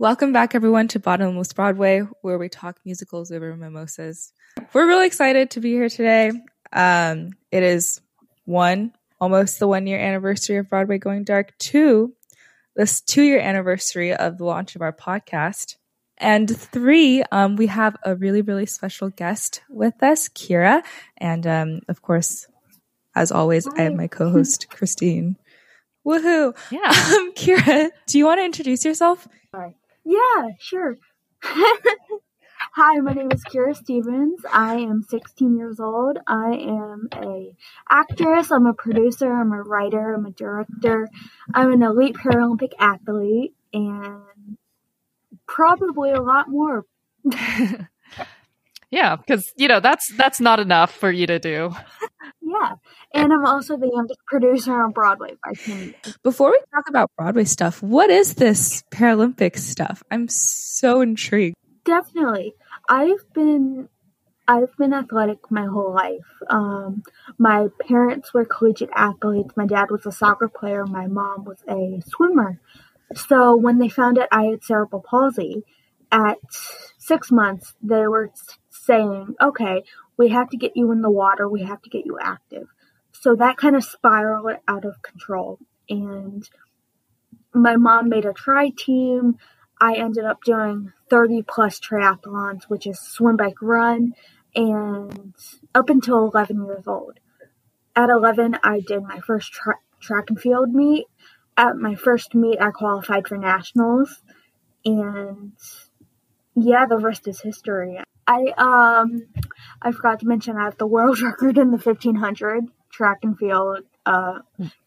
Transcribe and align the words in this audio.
Welcome 0.00 0.32
back, 0.32 0.54
everyone, 0.54 0.86
to 0.88 1.00
Bottomless 1.00 1.52
Broadway, 1.52 2.02
where 2.22 2.38
we 2.38 2.48
talk 2.48 2.78
musicals 2.84 3.32
over 3.32 3.56
mimosas. 3.56 4.32
We're 4.72 4.86
really 4.86 5.08
excited 5.08 5.50
to 5.50 5.60
be 5.60 5.72
here 5.72 5.88
today. 5.88 6.30
Um, 6.72 7.30
it 7.50 7.64
is 7.64 8.00
one, 8.44 8.92
almost 9.20 9.58
the 9.58 9.66
one 9.66 9.88
year 9.88 9.98
anniversary 9.98 10.58
of 10.58 10.70
Broadway 10.70 10.98
Going 10.98 11.24
Dark, 11.24 11.58
two, 11.58 12.14
this 12.76 13.00
two 13.00 13.24
year 13.24 13.40
anniversary 13.40 14.14
of 14.14 14.38
the 14.38 14.44
launch 14.44 14.76
of 14.76 14.82
our 14.82 14.92
podcast. 14.92 15.74
And 16.16 16.48
three, 16.48 17.24
um, 17.32 17.56
we 17.56 17.66
have 17.66 17.96
a 18.04 18.14
really, 18.14 18.42
really 18.42 18.66
special 18.66 19.08
guest 19.10 19.62
with 19.68 20.00
us, 20.00 20.28
Kira. 20.28 20.84
And 21.16 21.44
um, 21.44 21.80
of 21.88 22.02
course, 22.02 22.46
as 23.16 23.32
always, 23.32 23.66
Hi. 23.66 23.72
I 23.76 23.82
have 23.82 23.94
my 23.94 24.06
co 24.06 24.30
host, 24.30 24.68
Christine. 24.70 25.38
Woohoo! 26.06 26.56
Yeah. 26.70 26.88
Um, 26.88 27.32
Kira, 27.34 27.90
do 28.06 28.16
you 28.16 28.26
want 28.26 28.38
to 28.38 28.44
introduce 28.44 28.84
yourself? 28.84 29.26
Yeah, 30.08 30.52
sure. 30.58 30.96
Hi, 31.42 32.98
my 33.00 33.12
name 33.12 33.30
is 33.30 33.44
Kira 33.44 33.76
Stevens. 33.76 34.40
I 34.50 34.76
am 34.76 35.02
16 35.02 35.54
years 35.54 35.78
old. 35.78 36.16
I 36.26 36.52
am 36.54 37.08
a 37.14 37.54
actress. 37.90 38.50
I'm 38.50 38.64
a 38.64 38.72
producer. 38.72 39.30
I'm 39.30 39.52
a 39.52 39.60
writer. 39.60 40.14
I'm 40.14 40.24
a 40.24 40.30
director. 40.30 41.10
I'm 41.52 41.72
an 41.72 41.82
elite 41.82 42.16
Paralympic 42.16 42.72
athlete, 42.78 43.52
and 43.74 44.56
probably 45.46 46.12
a 46.12 46.22
lot 46.22 46.48
more. 46.48 46.86
yeah, 48.90 49.16
because 49.16 49.52
you 49.58 49.68
know 49.68 49.80
that's 49.80 50.10
that's 50.16 50.40
not 50.40 50.58
enough 50.58 50.90
for 50.90 51.12
you 51.12 51.26
to 51.26 51.38
do. 51.38 51.74
Yeah. 52.48 52.74
And 53.12 53.32
I'm 53.32 53.44
also 53.44 53.76
the 53.76 53.90
youngest 53.92 54.20
producer 54.26 54.72
on 54.72 54.92
Broadway 54.92 55.34
by 55.44 55.52
10 55.52 55.94
Before 56.22 56.50
we 56.50 56.58
talk 56.74 56.88
about 56.88 57.10
Broadway 57.16 57.44
stuff, 57.44 57.82
what 57.82 58.10
is 58.10 58.34
this 58.34 58.82
Paralympic 58.90 59.58
stuff? 59.58 60.02
I'm 60.10 60.28
so 60.28 61.00
intrigued. 61.00 61.56
Definitely. 61.84 62.54
I've 62.88 63.32
been 63.34 63.88
I've 64.46 64.74
been 64.78 64.94
athletic 64.94 65.50
my 65.50 65.66
whole 65.66 65.92
life. 65.92 66.24
Um, 66.48 67.02
my 67.36 67.68
parents 67.86 68.32
were 68.32 68.46
collegiate 68.46 68.88
athletes. 68.94 69.50
My 69.56 69.66
dad 69.66 69.90
was 69.90 70.06
a 70.06 70.12
soccer 70.12 70.48
player. 70.48 70.86
My 70.86 71.06
mom 71.06 71.44
was 71.44 71.62
a 71.68 72.00
swimmer. 72.08 72.58
So 73.14 73.56
when 73.56 73.78
they 73.78 73.90
found 73.90 74.18
out 74.18 74.28
I 74.32 74.44
had 74.44 74.64
cerebral 74.64 75.04
palsy 75.06 75.64
at 76.10 76.38
six 76.98 77.30
months, 77.30 77.74
they 77.82 78.06
were 78.06 78.32
saying, 78.70 79.34
okay, 79.38 79.82
we 80.18 80.28
have 80.30 80.50
to 80.50 80.56
get 80.56 80.76
you 80.76 80.90
in 80.92 81.00
the 81.00 81.10
water, 81.10 81.48
we 81.48 81.62
have 81.62 81.80
to 81.82 81.90
get 81.90 82.04
you 82.04 82.18
active. 82.20 82.66
So 83.12 83.36
that 83.36 83.56
kind 83.56 83.76
of 83.76 83.84
spiraled 83.84 84.58
out 84.66 84.84
of 84.84 85.00
control. 85.02 85.58
And 85.88 86.48
my 87.54 87.76
mom 87.76 88.08
made 88.08 88.26
a 88.26 88.32
tri 88.32 88.70
team. 88.76 89.38
I 89.80 89.94
ended 89.94 90.24
up 90.24 90.42
doing 90.42 90.92
30 91.08 91.42
plus 91.42 91.80
triathlons, 91.80 92.64
which 92.64 92.86
is 92.86 92.98
swim, 92.98 93.36
bike, 93.36 93.62
run, 93.62 94.12
and 94.54 95.34
up 95.74 95.88
until 95.88 96.28
11 96.28 96.64
years 96.64 96.86
old. 96.86 97.20
At 97.94 98.10
11, 98.10 98.58
I 98.62 98.80
did 98.80 99.02
my 99.02 99.20
first 99.20 99.52
tra- 99.52 99.78
track 100.00 100.30
and 100.30 100.40
field 100.40 100.74
meet. 100.74 101.06
At 101.56 101.76
my 101.76 101.94
first 101.94 102.34
meet, 102.34 102.60
I 102.60 102.70
qualified 102.70 103.26
for 103.26 103.36
nationals. 103.36 104.22
And 104.84 105.52
yeah, 106.54 106.86
the 106.86 106.98
rest 106.98 107.26
is 107.28 107.40
history. 107.40 107.98
I 108.28 108.52
um 108.58 109.26
I 109.80 109.90
forgot 109.92 110.20
to 110.20 110.26
mention 110.26 110.56
I 110.56 110.64
have 110.64 110.76
the 110.76 110.86
world 110.86 111.20
record 111.22 111.56
in 111.56 111.70
the 111.70 111.78
1500 111.78 112.66
track 112.90 113.18
and 113.22 113.38
field 113.38 113.80
uh, 114.06 114.40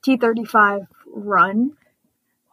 T35 0.05 0.87
run. 1.07 1.71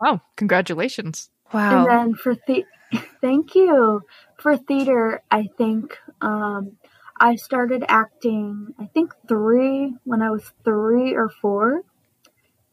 Wow, 0.00 0.20
congratulations. 0.36 1.30
Wow. 1.52 1.78
And 1.78 1.90
then 1.90 2.14
for 2.14 2.34
the 2.34 2.64
thank 3.20 3.54
you. 3.54 4.02
For 4.38 4.56
theater, 4.56 5.22
I 5.30 5.48
think 5.58 5.98
um, 6.20 6.78
I 7.20 7.36
started 7.36 7.84
acting 7.86 8.74
I 8.78 8.86
think 8.86 9.12
3 9.28 9.94
when 10.04 10.22
I 10.22 10.30
was 10.30 10.50
3 10.64 11.14
or 11.14 11.28
4 11.28 11.82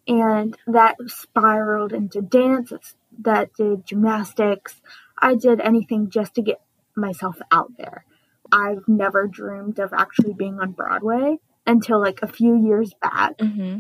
and 0.08 0.56
that 0.68 0.96
spiraled 1.08 1.92
into 1.92 2.22
dance 2.22 2.72
that 3.20 3.54
did 3.56 3.86
gymnastics. 3.86 4.82
I 5.18 5.36
did 5.36 5.60
anything 5.60 6.10
just 6.10 6.36
to 6.36 6.42
get 6.42 6.62
myself 6.96 7.38
out 7.52 7.72
there. 7.78 8.06
I've 8.52 8.88
never 8.88 9.28
dreamed 9.28 9.80
of 9.80 9.94
actually 9.94 10.34
being 10.34 10.60
on 10.60 10.72
Broadway 10.72 11.38
until 11.66 12.00
like 12.00 12.20
a 12.22 12.28
few 12.28 12.56
years 12.56 12.94
back. 13.02 13.38
Mm-hmm. 13.38 13.80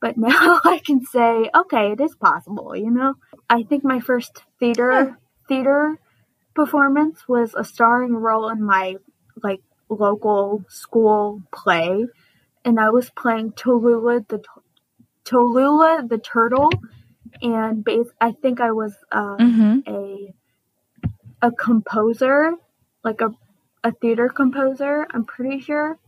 But 0.00 0.16
now 0.16 0.60
I 0.64 0.80
can 0.84 1.04
say, 1.04 1.50
okay, 1.54 1.92
it 1.92 2.00
is 2.00 2.14
possible, 2.14 2.76
you 2.76 2.90
know? 2.90 3.14
I 3.48 3.62
think 3.62 3.84
my 3.84 4.00
first 4.00 4.42
theater 4.58 4.92
yeah. 4.92 5.14
theater 5.48 5.98
performance 6.54 7.26
was 7.28 7.54
a 7.54 7.64
starring 7.64 8.14
role 8.14 8.48
in 8.50 8.62
my 8.62 8.96
like 9.42 9.62
local 9.88 10.64
school 10.68 11.42
play 11.52 12.06
and 12.64 12.78
I 12.78 12.90
was 12.90 13.10
playing 13.10 13.52
Tallulah 13.52 14.28
the 14.28 14.42
Tallulah 15.24 16.08
the 16.08 16.18
turtle 16.18 16.70
and 17.40 17.84
base 17.84 18.08
I 18.20 18.32
think 18.32 18.60
I 18.60 18.72
was 18.72 18.94
um, 19.10 19.38
mm-hmm. 19.38 19.94
a 19.94 20.34
a 21.42 21.50
composer, 21.50 22.52
like 23.04 23.20
a 23.20 23.30
a 23.84 23.92
theater 23.92 24.28
composer. 24.28 25.06
I'm 25.10 25.24
pretty 25.24 25.60
sure. 25.60 25.98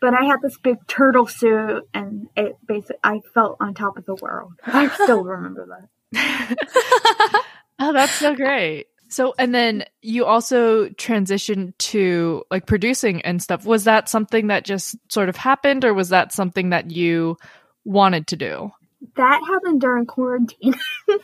But 0.00 0.14
I 0.14 0.24
had 0.24 0.40
this 0.42 0.56
big 0.58 0.78
turtle 0.86 1.26
suit, 1.26 1.84
and 1.92 2.28
it 2.36 2.56
basically 2.66 2.96
I 3.02 3.20
felt 3.34 3.56
on 3.60 3.74
top 3.74 3.96
of 3.96 4.04
the 4.04 4.14
world. 4.16 4.52
I 4.64 4.88
still 4.88 5.24
remember 5.24 5.88
that. 6.12 7.44
oh, 7.78 7.92
that's 7.92 8.14
so 8.14 8.34
great. 8.34 8.86
So, 9.10 9.34
and 9.38 9.54
then 9.54 9.84
you 10.02 10.24
also 10.26 10.88
transitioned 10.90 11.76
to 11.78 12.44
like 12.50 12.66
producing 12.66 13.22
and 13.22 13.42
stuff. 13.42 13.64
Was 13.64 13.84
that 13.84 14.08
something 14.08 14.48
that 14.48 14.64
just 14.64 14.96
sort 15.08 15.28
of 15.28 15.36
happened, 15.36 15.84
or 15.84 15.94
was 15.94 16.10
that 16.10 16.32
something 16.32 16.70
that 16.70 16.90
you 16.90 17.36
wanted 17.84 18.28
to 18.28 18.36
do? 18.36 18.70
That 19.16 19.40
happened 19.48 19.80
during 19.80 20.06
quarantine. 20.06 20.74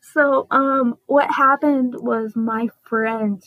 so, 0.00 0.46
um, 0.50 0.96
what 1.06 1.30
happened 1.32 1.94
was 1.98 2.36
my 2.36 2.68
friend, 2.88 3.42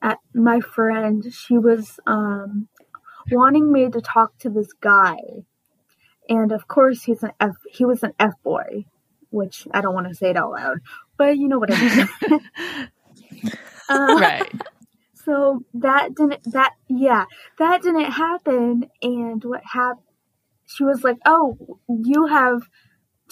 at 0.00 0.18
my 0.34 0.60
friend, 0.60 1.24
she 1.32 1.58
was 1.58 2.00
um 2.06 2.68
wanting 3.30 3.70
me 3.72 3.88
to 3.90 4.00
talk 4.00 4.38
to 4.38 4.50
this 4.50 4.72
guy, 4.80 5.16
and 6.28 6.52
of 6.52 6.68
course 6.68 7.04
he's 7.04 7.22
an 7.22 7.32
F. 7.40 7.56
He 7.70 7.84
was 7.84 8.02
an 8.02 8.12
F 8.18 8.34
boy, 8.42 8.84
which 9.30 9.66
I 9.72 9.80
don't 9.80 9.94
want 9.94 10.08
to 10.08 10.14
say 10.14 10.30
it 10.30 10.36
out 10.36 10.52
loud, 10.52 10.78
but 11.16 11.36
you 11.38 11.48
know 11.48 11.58
what 11.58 11.70
I 11.72 11.80
mean. 11.80 12.40
uh, 13.88 14.16
right. 14.20 14.52
So 15.24 15.64
that 15.74 16.16
didn't. 16.16 16.42
That 16.52 16.72
yeah, 16.88 17.26
that 17.58 17.82
didn't 17.82 18.10
happen. 18.10 18.90
And 19.02 19.44
what 19.44 19.62
happened? 19.72 20.06
She 20.66 20.82
was 20.84 21.04
like, 21.04 21.18
"Oh, 21.24 21.78
you 21.88 22.26
have." 22.26 22.62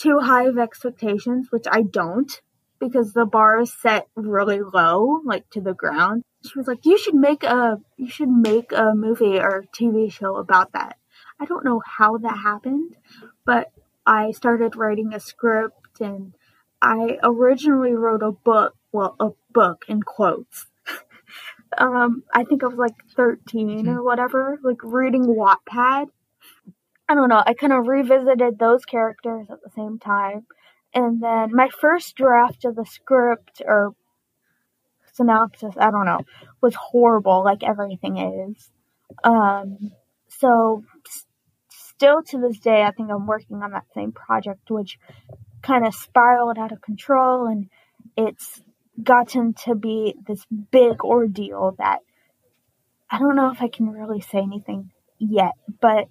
Too 0.00 0.18
high 0.20 0.44
of 0.46 0.58
expectations, 0.58 1.48
which 1.50 1.66
I 1.70 1.82
don't 1.82 2.40
because 2.78 3.12
the 3.12 3.26
bar 3.26 3.60
is 3.60 3.72
set 3.72 4.08
really 4.16 4.60
low, 4.62 5.20
like 5.24 5.48
to 5.50 5.60
the 5.60 5.74
ground. 5.74 6.22
She 6.44 6.58
was 6.58 6.66
like, 6.66 6.86
"You 6.86 6.96
should 6.98 7.14
make 7.14 7.42
a 7.44 7.78
you 7.96 8.08
should 8.08 8.30
make 8.30 8.72
a 8.72 8.94
movie 8.94 9.38
or 9.38 9.64
TV 9.74 10.10
show 10.10 10.36
about 10.36 10.72
that." 10.72 10.96
I 11.38 11.44
don't 11.44 11.64
know 11.64 11.82
how 11.84 12.18
that 12.18 12.38
happened, 12.38 12.96
but 13.44 13.72
I 14.06 14.32
started 14.32 14.76
writing 14.76 15.12
a 15.12 15.20
script 15.20 16.00
and 16.00 16.34
I 16.82 17.18
originally 17.22 17.92
wrote 17.92 18.22
a 18.22 18.32
book, 18.32 18.74
well, 18.92 19.16
a 19.20 19.30
book 19.52 19.84
in 19.88 20.02
quotes. 20.02 20.66
um, 21.78 22.24
I 22.32 22.44
think 22.44 22.62
I 22.62 22.68
was 22.68 22.78
like 22.78 22.96
13 23.16 23.88
or 23.88 24.02
whatever, 24.02 24.58
like 24.62 24.82
reading 24.82 25.26
Wattpad 25.26 26.06
I 27.10 27.14
don't 27.14 27.28
know, 27.28 27.42
I 27.44 27.54
kind 27.54 27.72
of 27.72 27.88
revisited 27.88 28.56
those 28.56 28.84
characters 28.84 29.48
at 29.50 29.58
the 29.64 29.70
same 29.74 29.98
time. 29.98 30.46
And 30.94 31.20
then 31.20 31.52
my 31.52 31.68
first 31.80 32.14
draft 32.14 32.64
of 32.64 32.76
the 32.76 32.84
script 32.84 33.60
or 33.66 33.96
synopsis, 35.14 35.74
I 35.76 35.90
don't 35.90 36.06
know, 36.06 36.20
was 36.60 36.76
horrible, 36.76 37.42
like 37.44 37.64
everything 37.64 38.16
is. 38.18 38.70
Um, 39.24 39.90
so, 40.28 40.84
s- 41.04 41.26
still 41.68 42.22
to 42.22 42.38
this 42.38 42.60
day, 42.60 42.84
I 42.84 42.92
think 42.92 43.10
I'm 43.10 43.26
working 43.26 43.60
on 43.60 43.72
that 43.72 43.86
same 43.92 44.12
project, 44.12 44.70
which 44.70 44.96
kind 45.62 45.84
of 45.84 45.92
spiraled 45.96 46.58
out 46.58 46.70
of 46.70 46.80
control 46.80 47.48
and 47.48 47.70
it's 48.16 48.62
gotten 49.02 49.54
to 49.64 49.74
be 49.74 50.14
this 50.28 50.46
big 50.70 51.02
ordeal 51.02 51.74
that 51.78 51.98
I 53.10 53.18
don't 53.18 53.34
know 53.34 53.50
if 53.50 53.60
I 53.60 53.66
can 53.68 53.90
really 53.90 54.20
say 54.20 54.38
anything 54.38 54.92
yet, 55.18 55.54
but 55.80 56.06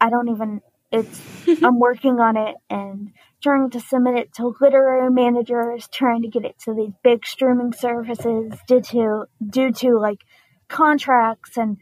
I 0.00 0.10
don't 0.10 0.28
even 0.28 0.60
it's 0.90 1.20
I'm 1.62 1.78
working 1.78 2.18
on 2.20 2.36
it 2.36 2.56
and 2.70 3.12
trying 3.42 3.70
to 3.70 3.80
submit 3.80 4.16
it 4.16 4.34
to 4.34 4.54
literary 4.60 5.10
managers, 5.10 5.88
trying 5.92 6.22
to 6.22 6.28
get 6.28 6.44
it 6.44 6.58
to 6.64 6.74
these 6.74 6.92
big 7.02 7.26
streaming 7.26 7.72
services 7.72 8.52
due 8.66 8.80
to 8.80 9.24
due 9.46 9.72
to 9.72 9.98
like 9.98 10.20
contracts 10.68 11.56
and 11.56 11.78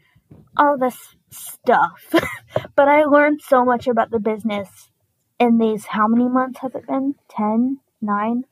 all 0.55 0.77
this 0.77 1.15
stuff. 1.29 2.13
but 2.75 2.87
I 2.87 3.05
learned 3.05 3.41
so 3.41 3.63
much 3.63 3.87
about 3.87 4.11
the 4.11 4.19
business 4.19 4.89
in 5.39 5.57
these 5.57 5.85
how 5.85 6.07
many 6.07 6.27
months 6.27 6.59
has 6.59 6.75
it 6.75 6.87
been? 6.87 7.15
Ten? 7.29 7.79
Nine? 8.01 8.43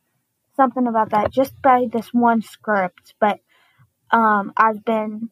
something 0.56 0.88
about 0.88 1.12
that 1.12 1.32
just 1.32 1.60
by 1.62 1.86
this 1.92 2.14
one 2.14 2.42
script, 2.42 3.14
but 3.20 3.40
um, 4.12 4.54
I've 4.56 4.84
been 4.86 5.30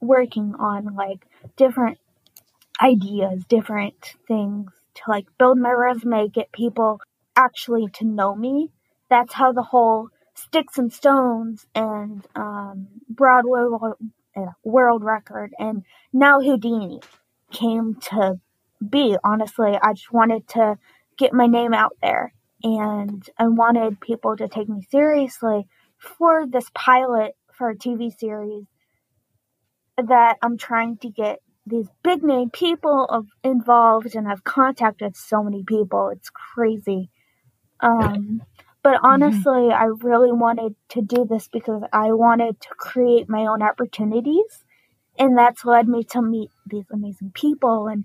working 0.00 0.54
on 0.58 0.94
like 0.94 1.26
different 1.56 1.98
ideas, 2.82 3.44
different 3.48 4.14
things 4.26 4.70
to 4.94 5.02
like 5.08 5.26
build 5.38 5.58
my 5.58 5.70
resume, 5.70 6.28
get 6.28 6.52
people 6.52 7.00
actually 7.36 7.88
to 7.94 8.04
know 8.04 8.34
me. 8.34 8.70
That's 9.10 9.32
how 9.32 9.52
the 9.52 9.62
whole 9.62 10.08
Sticks 10.34 10.78
and 10.78 10.92
Stones 10.92 11.66
and 11.74 12.26
um, 12.34 12.88
Broadway 13.08 13.94
uh, 14.36 14.46
world 14.64 15.04
Record 15.04 15.52
and 15.58 15.84
now 16.12 16.40
Houdini 16.40 17.00
came 17.52 17.96
to 18.10 18.40
be. 18.86 19.16
Honestly, 19.22 19.78
I 19.80 19.92
just 19.92 20.12
wanted 20.12 20.48
to 20.48 20.76
get 21.16 21.32
my 21.32 21.46
name 21.46 21.72
out 21.72 21.96
there 22.02 22.32
and 22.64 23.28
I 23.38 23.46
wanted 23.48 24.00
people 24.00 24.36
to 24.36 24.48
take 24.48 24.68
me 24.68 24.82
seriously 24.90 25.66
for 25.98 26.46
this 26.46 26.68
pilot 26.74 27.32
for 27.52 27.70
a 27.70 27.76
TV 27.76 28.16
series 28.16 28.64
that 29.96 30.38
I'm 30.42 30.58
trying 30.58 30.96
to 30.98 31.08
get 31.08 31.38
these 31.66 31.88
big 32.02 32.22
name 32.22 32.50
people 32.50 33.06
of 33.06 33.26
involved 33.42 34.14
and 34.14 34.28
I've 34.28 34.44
contacted 34.44 35.16
so 35.16 35.42
many 35.42 35.62
people. 35.62 36.10
It's 36.10 36.30
crazy. 36.30 37.10
Um, 37.80 38.42
but 38.82 38.96
mm-hmm. 38.96 39.06
honestly. 39.06 39.72
I 39.72 39.86
really 39.86 40.30
wanted 40.30 40.76
to 40.90 41.02
do 41.02 41.24
this 41.24 41.48
because 41.48 41.82
I 41.92 42.12
wanted 42.12 42.60
to 42.60 42.68
create 42.76 43.28
my 43.28 43.46
own 43.46 43.62
opportunities. 43.62 44.64
And 45.18 45.36
that's 45.38 45.64
led 45.64 45.88
me 45.88 46.04
to 46.04 46.20
meet 46.20 46.50
these 46.66 46.84
amazing 46.92 47.32
people 47.34 47.88
and 47.88 48.04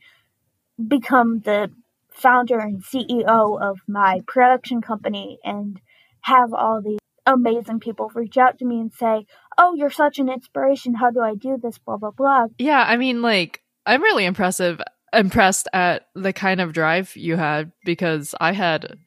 become 0.87 1.41
the 1.41 1.71
founder 2.09 2.59
and 2.59 2.83
CEO 2.83 3.61
of 3.61 3.79
my 3.87 4.21
production 4.27 4.81
company 4.81 5.39
and 5.43 5.81
have 6.21 6.53
all 6.53 6.81
these 6.81 6.99
amazing 7.25 7.79
people 7.79 8.11
reach 8.13 8.37
out 8.37 8.59
to 8.59 8.65
me 8.65 8.79
and 8.79 8.93
say, 8.93 9.25
"Oh, 9.59 9.75
you're 9.75 9.91
such 9.91 10.17
an 10.17 10.29
inspiration. 10.29 10.95
How 10.95 11.11
do 11.11 11.19
I 11.19 11.35
do 11.35 11.57
this?" 11.61 11.77
blah 11.77 11.97
blah 11.97 12.11
blah. 12.11 12.47
Yeah, 12.57 12.83
I 12.87 12.97
mean 12.97 13.21
like 13.21 13.61
I'm 13.85 14.01
really 14.01 14.25
impressive 14.25 14.81
impressed 15.13 15.67
at 15.73 16.07
the 16.15 16.33
kind 16.33 16.61
of 16.61 16.73
drive 16.73 17.15
you 17.15 17.35
had 17.35 17.71
because 17.83 18.35
I 18.39 18.53
had 18.53 18.97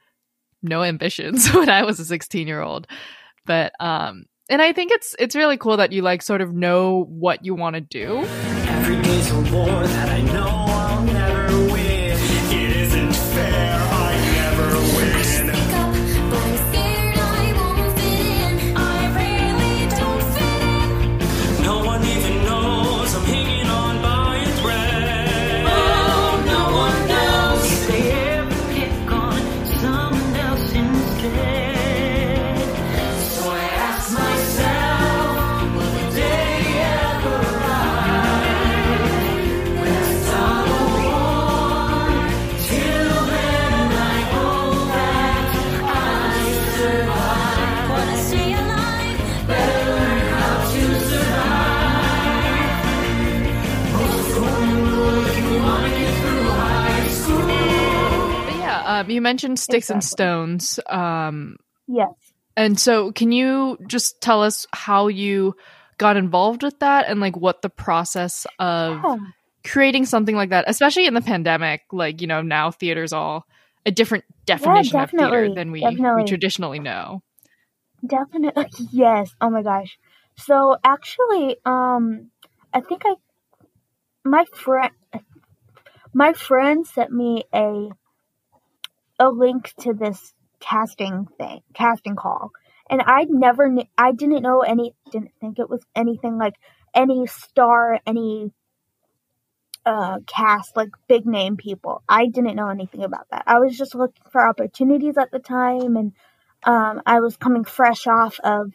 no 0.63 0.83
ambitions 0.83 1.49
when 1.55 1.69
I 1.69 1.85
was 1.85 1.99
a 1.99 2.19
16-year-old. 2.19 2.87
But 3.47 3.73
um 3.81 4.27
and 4.49 4.61
I 4.61 4.73
think 4.73 4.93
it's 4.93 5.17
it's 5.19 5.35
really 5.35 5.57
cool 5.57 5.77
that 5.79 5.93
you 5.93 6.03
like 6.03 6.23
sort 6.23 6.41
of 6.41 6.53
know 6.53 7.05
what 7.09 7.45
you 7.45 7.55
want 7.55 7.75
to 7.75 7.81
do. 7.81 8.19
Every 8.19 9.01
day's 9.03 9.31
a 9.31 9.37
war 9.37 9.87
that 9.87 10.09
I 10.09 10.21
know 10.33 10.62
Um, 59.07 59.11
you 59.11 59.21
mentioned 59.21 59.59
sticks 59.59 59.91
exactly. 59.91 59.95
and 59.95 60.05
stones. 60.05 60.81
Um, 60.89 61.57
yes. 61.87 62.11
And 62.57 62.79
so, 62.79 63.13
can 63.13 63.33
you 63.33 63.79
just 63.87 64.21
tell 64.21 64.43
us 64.43 64.67
how 64.73 65.09
you 65.09 65.55
got 65.99 66.17
involved 66.17 66.63
with 66.63 66.79
that 66.81 67.09
and 67.09 67.21
like 67.21 67.37
what 67.37 67.63
the 67.63 67.71
process 67.71 68.47
of 68.59 69.01
yeah. 69.03 69.17
creating 69.65 70.05
something 70.05 70.37
like 70.37 70.51
that, 70.51 70.65
especially 70.69 71.07
in 71.07 71.15
the 71.15 71.23
pandemic? 71.23 71.83
Like, 71.93 72.21
you 72.21 72.27
know, 72.27 72.43
now 72.43 72.71
theater's 72.71 73.13
all 73.13 73.47
a 73.87 73.91
different 73.91 74.25
definition 74.47 74.97
yeah, 74.97 75.05
of 75.05 75.11
theater 75.11 75.55
than 75.55 75.73
we, 75.73 75.85
we 75.87 76.25
traditionally 76.25 76.79
know. 76.79 77.23
Definitely. 78.07 78.67
Yes. 78.93 79.35
Oh 79.41 79.51
my 79.51 79.63
gosh. 79.63 79.99
So 80.37 80.77
actually, 80.85 81.57
um, 81.65 82.31
I 82.73 82.81
think 82.81 83.03
I, 83.05 83.15
my 84.25 84.45
friend, 84.55 84.93
my 86.13 86.33
friend 86.33 86.87
sent 86.87 87.13
me 87.13 87.45
a 87.55 87.91
a 89.19 89.29
link 89.29 89.73
to 89.81 89.93
this 89.93 90.35
casting 90.61 91.27
thing, 91.39 91.61
casting 91.75 92.17
call. 92.17 92.51
And 92.91 93.03
I 93.05 93.27
never 93.29 93.69
knew, 93.69 93.85
I 93.97 94.13
didn't 94.13 94.43
know 94.43 94.61
any, 94.61 94.95
didn't 95.11 95.33
think 95.41 95.59
it 95.59 95.71
was 95.71 95.83
anything 95.95 96.39
like 96.39 96.55
any 96.95 97.27
star, 97.27 98.01
any 98.07 98.51
uh, 99.85 100.19
cast, 100.27 100.77
like 100.77 100.91
big 101.09 101.27
name 101.27 101.57
people. 101.57 102.03
I 102.09 102.27
didn't 102.27 102.57
know 102.57 102.69
anything 102.69 103.03
about 103.03 103.27
that. 103.31 103.45
I 103.47 103.59
was 103.59 103.77
just 103.77 103.95
looking 103.95 104.23
for 104.31 104.47
opportunities 104.47 105.17
at 105.19 105.31
the 105.31 105.39
time, 105.39 105.97
and 105.97 106.13
um, 106.65 107.03
I 107.07 107.21
was 107.21 107.37
coming 107.37 107.65
fresh 107.65 108.07
off 108.07 108.39
of 108.41 108.73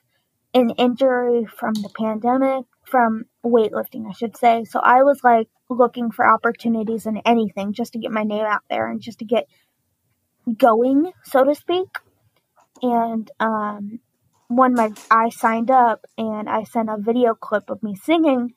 an 0.54 0.72
injury 0.72 1.46
from 1.46 1.74
the 1.76 1.90
pandemic, 1.96 2.66
from 2.84 3.26
weightlifting, 3.46 4.08
I 4.10 4.14
should 4.14 4.38
say. 4.38 4.64
So 4.66 4.80
I 4.80 5.04
was 5.04 5.24
like 5.24 5.48
looking 5.70 6.12
for 6.12 6.28
opportunities 6.28 7.06
in 7.06 7.18
anything 7.26 7.74
just 7.74 7.94
to 7.94 8.00
get 8.00 8.12
my 8.12 8.24
name 8.24 8.46
out 8.46 8.64
there 8.70 8.90
and 8.90 9.02
just 9.02 9.20
to 9.20 9.26
get 9.26 9.48
going, 10.58 11.12
so 11.24 11.44
to 11.44 11.56
speak. 11.56 11.88
And 12.82 13.30
um, 13.40 14.00
when 14.48 14.74
my 14.76 14.92
I 15.10 15.30
signed 15.30 15.72
up 15.72 16.06
and 16.18 16.50
I 16.50 16.64
sent 16.64 16.90
a 16.90 16.98
video 16.98 17.34
clip 17.34 17.70
of 17.70 17.82
me 17.84 17.96
singing, 17.96 18.54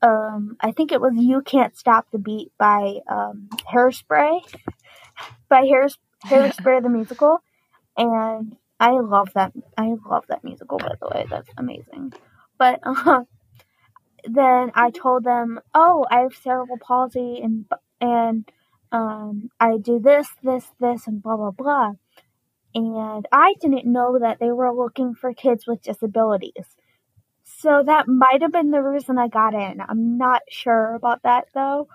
um, 0.00 0.56
I 0.60 0.72
think 0.72 0.90
it 0.92 1.00
was 1.00 1.12
"You 1.16 1.42
Can't 1.42 1.76
Stop 1.76 2.06
the 2.10 2.18
Beat" 2.18 2.52
by 2.58 2.98
um, 3.08 3.48
Hairspray, 3.72 4.40
by 5.48 5.66
Hairs 5.66 5.98
Hairspray 6.26 6.82
the 6.82 6.88
musical, 6.88 7.38
and 7.96 8.56
I 8.80 8.90
love 8.92 9.30
that. 9.34 9.52
I 9.76 9.94
love 10.08 10.24
that 10.28 10.44
musical. 10.44 10.78
By 10.78 10.94
the 11.00 11.08
way, 11.08 11.26
that's 11.28 11.50
amazing. 11.56 12.12
But 12.58 12.80
uh, 12.84 13.22
then 14.24 14.72
I 14.74 14.90
told 14.90 15.24
them, 15.24 15.60
"Oh, 15.74 16.06
I 16.10 16.20
have 16.20 16.34
cerebral 16.34 16.78
palsy 16.78 17.40
and 17.42 17.66
and 18.00 18.50
um, 18.92 19.50
I 19.58 19.78
do 19.78 19.98
this, 19.98 20.28
this, 20.42 20.66
this, 20.78 21.06
and 21.06 21.22
blah, 21.22 21.36
blah, 21.36 21.50
blah. 21.50 21.92
And 22.74 23.26
I 23.32 23.54
didn't 23.60 23.90
know 23.90 24.18
that 24.18 24.38
they 24.38 24.50
were 24.50 24.72
looking 24.72 25.14
for 25.14 25.34
kids 25.34 25.66
with 25.66 25.82
disabilities. 25.82 26.76
So 27.44 27.82
that 27.84 28.08
might 28.08 28.42
have 28.42 28.52
been 28.52 28.70
the 28.70 28.82
reason 28.82 29.18
I 29.18 29.28
got 29.28 29.54
in. 29.54 29.80
I'm 29.80 30.16
not 30.16 30.42
sure 30.48 30.94
about 30.94 31.22
that 31.22 31.46
though. 31.54 31.88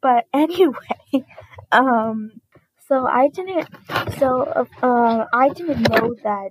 But 0.00 0.26
anyway, 0.34 1.26
um, 1.72 2.40
so 2.88 3.06
I 3.06 3.28
didn't, 3.28 3.68
so, 4.18 4.66
uh, 4.82 5.24
I 5.32 5.50
didn't 5.50 5.88
know 5.88 6.14
that 6.24 6.50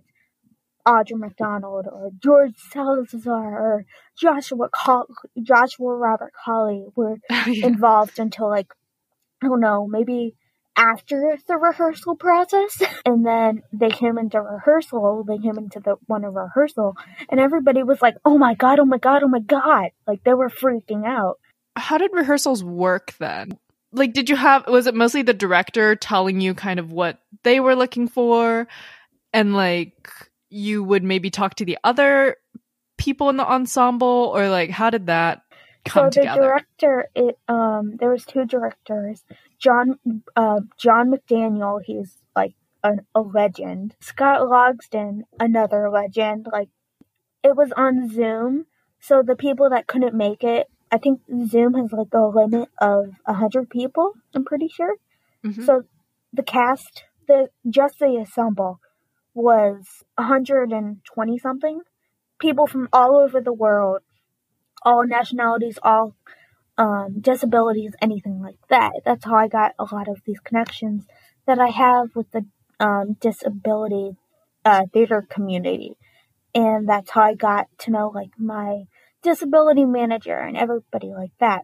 Audra 0.88 1.18
McDonald 1.18 1.86
or 1.92 2.12
George 2.24 2.54
Salazar 2.72 3.60
or 3.60 3.86
Joshua 4.18 4.70
Col- 4.70 5.08
Joshua 5.42 5.96
Robert 5.96 6.32
Colley 6.46 6.86
were 6.96 7.18
oh, 7.30 7.46
involved 7.48 8.20
until 8.20 8.50
like 8.50 8.74
I 9.42 9.48
don't 9.48 9.60
know, 9.60 9.88
maybe 9.88 10.36
after 10.78 11.38
the 11.48 11.58
rehearsal 11.58 12.16
process. 12.16 12.82
And 13.06 13.26
then 13.26 13.64
they 13.72 13.90
came 13.90 14.18
into 14.18 14.42
rehearsal, 14.42 15.24
they 15.28 15.38
came 15.38 15.58
into 15.58 15.80
the 15.80 15.96
one 16.08 16.26
of 16.26 16.36
rehearsal, 16.36 16.96
and 17.30 17.40
everybody 17.40 17.84
was 17.84 18.02
like, 18.02 18.16
oh 18.26 18.38
my 18.38 18.54
god, 18.54 18.80
oh 18.80 18.86
my 18.86 18.98
god, 18.98 19.24
oh 19.24 19.28
my 19.28 19.40
god. 19.40 19.90
Like 20.06 20.24
they 20.24 20.34
were 20.34 20.50
freaking 20.50 21.06
out. 21.06 21.40
How 21.76 21.98
did 21.98 22.12
rehearsals 22.14 22.64
work 22.64 23.16
then? 23.18 23.58
Like, 23.94 24.14
did 24.14 24.30
you 24.30 24.36
have, 24.36 24.68
was 24.68 24.88
it 24.88 24.96
mostly 24.96 25.22
the 25.22 25.34
director 25.34 25.96
telling 25.96 26.42
you 26.42 26.54
kind 26.54 26.80
of 26.80 26.92
what 26.92 27.20
they 27.44 27.60
were 27.60 27.76
looking 27.76 28.08
for? 28.08 28.68
And 29.32 29.56
like, 29.56 30.10
you 30.50 30.84
would 30.84 31.04
maybe 31.04 31.30
talk 31.30 31.56
to 31.56 31.66
the 31.66 31.78
other 31.84 32.36
people 32.98 33.30
in 33.30 33.38
the 33.38 33.48
ensemble, 33.48 34.32
or 34.36 34.50
like, 34.50 34.70
how 34.70 34.90
did 34.90 35.08
that 35.08 35.44
come 35.88 36.12
so 36.12 36.22
the 36.22 36.28
director, 36.28 37.10
it 37.16 37.38
um, 37.48 37.98
there 38.00 38.10
was 38.10 38.26
two 38.26 38.46
directors. 38.46 39.24
John 39.60 40.00
uh, 40.36 40.62
John 40.78 41.12
McDaniel, 41.12 41.82
he's 41.84 42.18
like 42.36 42.54
a, 42.84 42.98
a 43.16 43.22
legend. 43.22 43.96
Scott 44.00 44.42
Logsdon, 44.42 45.22
another 45.40 45.90
legend. 45.90 46.48
Like 46.52 46.70
it 47.44 47.56
was 47.56 47.72
on 47.76 48.10
Zoom, 48.10 48.66
so 49.00 49.22
the 49.22 49.36
people 49.36 49.70
that 49.70 49.88
couldn't 49.88 50.16
make 50.16 50.44
it, 50.44 50.68
I 50.92 50.98
think 50.98 51.22
Zoom 51.48 51.74
has 51.76 51.92
like 51.92 52.14
a 52.14 52.26
limit 52.26 52.70
of 52.80 53.14
a 53.26 53.34
hundred 53.34 53.70
people. 53.70 54.14
I'm 54.34 54.46
pretty 54.46 54.68
sure. 54.68 54.96
Mm-hmm. 55.46 55.64
So 55.64 55.84
the 56.34 56.44
cast, 56.44 57.04
the 57.28 57.50
just 57.70 58.00
the 58.00 58.06
ensemble 58.06 58.80
was 59.34 60.04
120 60.16 61.38
something 61.38 61.82
people 62.40 62.68
from 62.68 62.88
all 62.94 63.16
over 63.16 63.42
the 63.42 63.54
world, 63.54 64.02
all 64.84 65.06
nationalities, 65.06 65.80
all 65.82 66.16
um, 66.78 67.20
disabilities, 67.20 67.94
anything 68.02 68.40
like 68.42 68.60
that. 68.70 68.94
That's 69.06 69.26
how 69.26 69.36
I 69.36 69.48
got 69.48 69.74
a 69.80 69.86
lot 69.94 70.08
of 70.08 70.22
these 70.26 70.40
connections 70.40 71.06
that 71.46 71.60
I 71.60 71.68
have 71.68 72.16
with 72.16 72.30
the 72.32 72.46
um, 72.80 73.18
disability 73.20 74.16
uh, 74.64 74.84
theater 74.94 75.26
community. 75.28 75.96
And 76.54 76.88
that's 76.88 77.12
how 77.12 77.22
I 77.22 77.34
got 77.34 77.68
to 77.80 77.92
know 77.92 78.12
like 78.14 78.32
my 78.38 78.84
disability 79.24 79.86
manager 79.86 80.38
and 80.38 80.58
everybody 80.58 81.08
like 81.08 81.32
that. 81.40 81.62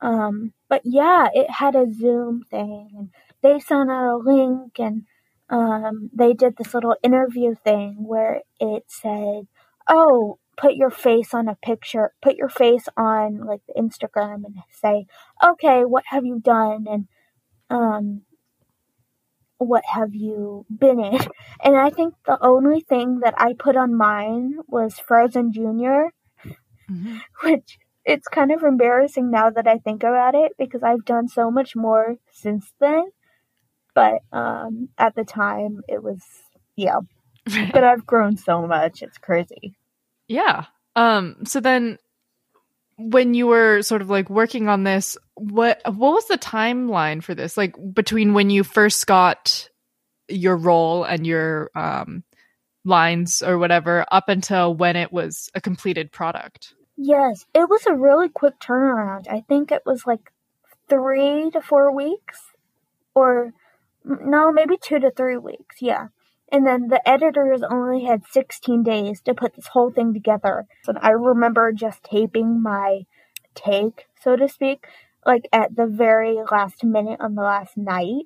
Um, 0.00 0.52
but 0.68 0.82
yeah, 0.84 1.28
it 1.32 1.50
had 1.50 1.74
a 1.74 1.92
Zoom 1.92 2.44
thing 2.50 2.90
and 2.96 3.10
they 3.42 3.60
sent 3.60 3.90
out 3.90 4.14
a 4.14 4.16
link 4.16 4.78
and 4.78 5.02
um, 5.48 6.10
they 6.14 6.32
did 6.32 6.56
this 6.56 6.74
little 6.74 6.96
interview 7.02 7.54
thing 7.54 7.96
where 7.98 8.42
it 8.58 8.84
said, 8.88 9.46
oh, 9.88 10.38
put 10.56 10.74
your 10.74 10.90
face 10.90 11.32
on 11.34 11.48
a 11.48 11.56
picture, 11.56 12.12
put 12.22 12.36
your 12.36 12.48
face 12.48 12.88
on 12.96 13.46
like 13.46 13.60
the 13.66 13.80
Instagram 13.80 14.44
and 14.44 14.56
say, 14.70 15.06
okay, 15.42 15.84
what 15.84 16.04
have 16.08 16.24
you 16.24 16.40
done? 16.40 16.86
And, 16.88 17.08
um, 17.70 18.22
what 19.58 19.84
have 19.84 20.14
you 20.14 20.64
been 20.70 21.00
in? 21.00 21.18
And 21.62 21.76
I 21.76 21.90
think 21.90 22.14
the 22.26 22.42
only 22.42 22.80
thing 22.80 23.20
that 23.20 23.34
I 23.36 23.52
put 23.52 23.76
on 23.76 23.94
mine 23.94 24.54
was 24.66 24.98
Frozen 24.98 25.52
Junior, 25.52 26.10
mm-hmm. 26.90 27.18
which 27.44 27.78
it's 28.04 28.28
kind 28.28 28.50
of 28.50 28.62
embarrassing 28.62 29.30
now 29.30 29.50
that 29.50 29.68
I 29.68 29.78
think 29.78 30.02
about 30.02 30.34
it 30.34 30.52
because 30.58 30.82
I've 30.82 31.04
done 31.04 31.28
so 31.28 31.50
much 31.50 31.76
more 31.76 32.16
since 32.32 32.72
then. 32.80 33.04
But 33.94 34.20
um, 34.32 34.88
at 34.96 35.14
the 35.14 35.24
time, 35.24 35.82
it 35.88 36.02
was 36.02 36.22
yeah. 36.76 37.00
but 37.72 37.84
I've 37.84 38.06
grown 38.06 38.36
so 38.36 38.66
much; 38.66 39.02
it's 39.02 39.18
crazy. 39.18 39.74
Yeah. 40.30 40.66
Um. 40.94 41.38
So 41.44 41.58
then, 41.58 41.98
when 42.96 43.34
you 43.34 43.48
were 43.48 43.82
sort 43.82 44.00
of 44.00 44.08
like 44.08 44.30
working 44.30 44.68
on 44.68 44.84
this, 44.84 45.18
what 45.34 45.80
what 45.84 46.12
was 46.12 46.28
the 46.28 46.38
timeline 46.38 47.20
for 47.20 47.34
this? 47.34 47.56
Like 47.56 47.74
between 47.92 48.32
when 48.32 48.48
you 48.48 48.62
first 48.62 49.08
got 49.08 49.68
your 50.28 50.56
role 50.56 51.02
and 51.02 51.26
your 51.26 51.72
um 51.74 52.22
lines 52.84 53.42
or 53.42 53.58
whatever 53.58 54.06
up 54.12 54.28
until 54.28 54.72
when 54.72 54.94
it 54.94 55.12
was 55.12 55.50
a 55.56 55.60
completed 55.60 56.12
product. 56.12 56.74
Yes, 56.96 57.44
it 57.52 57.68
was 57.68 57.84
a 57.86 57.94
really 57.94 58.28
quick 58.28 58.60
turnaround. 58.60 59.26
I 59.28 59.40
think 59.40 59.72
it 59.72 59.82
was 59.84 60.06
like 60.06 60.30
three 60.88 61.50
to 61.50 61.60
four 61.60 61.92
weeks, 61.92 62.38
or 63.16 63.52
no, 64.04 64.52
maybe 64.52 64.76
two 64.80 65.00
to 65.00 65.10
three 65.10 65.38
weeks. 65.38 65.82
Yeah. 65.82 66.06
And 66.52 66.66
then 66.66 66.88
the 66.88 67.06
editors 67.08 67.62
only 67.62 68.04
had 68.04 68.22
16 68.30 68.82
days 68.82 69.20
to 69.22 69.34
put 69.34 69.54
this 69.54 69.68
whole 69.68 69.90
thing 69.90 70.12
together. 70.12 70.66
And 70.86 70.98
I 71.00 71.10
remember 71.10 71.72
just 71.72 72.02
taping 72.02 72.62
my 72.62 73.02
take, 73.54 74.06
so 74.20 74.36
to 74.36 74.48
speak, 74.48 74.86
like 75.24 75.48
at 75.52 75.76
the 75.76 75.86
very 75.86 76.38
last 76.50 76.82
minute 76.82 77.20
on 77.20 77.34
the 77.34 77.42
last 77.42 77.76
night 77.76 78.24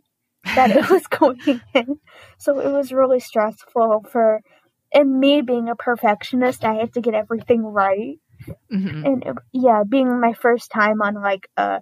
that 0.55 0.71
it 0.71 0.89
was 0.91 1.07
going 1.07 1.61
in. 1.75 1.99
So 2.39 2.61
it 2.61 2.71
was 2.71 2.93
really 2.93 3.21
stressful 3.21 4.07
for, 4.11 4.41
and 4.93 5.21
me 5.21 5.43
being 5.43 5.69
a 5.69 5.77
perfectionist, 5.77 6.65
I 6.65 6.75
had 6.75 6.95
to 6.95 7.01
get 7.01 7.15
everything 7.15 7.63
right. 7.63 8.19
Mm-hmm. 8.73 9.07
And 9.07 9.23
it, 9.25 9.37
yeah, 9.53 9.83
being 9.87 10.21
my 10.21 10.33
first 10.33 10.71
time 10.71 11.03
on 11.03 11.15
like 11.15 11.49
a, 11.57 11.81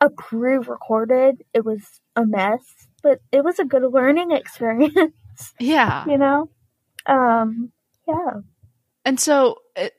a 0.00 0.10
crew 0.10 0.62
recorded, 0.62 1.42
it 1.54 1.64
was 1.64 1.82
a 2.16 2.24
mess 2.26 2.88
but 3.02 3.20
it 3.32 3.44
was 3.44 3.58
a 3.58 3.64
good 3.64 3.82
learning 3.92 4.32
experience. 4.32 4.94
Yeah. 5.58 6.04
you 6.06 6.18
know? 6.18 6.50
Um, 7.06 7.72
yeah. 8.06 8.40
And 9.06 9.18
so 9.18 9.56
it, 9.74 9.94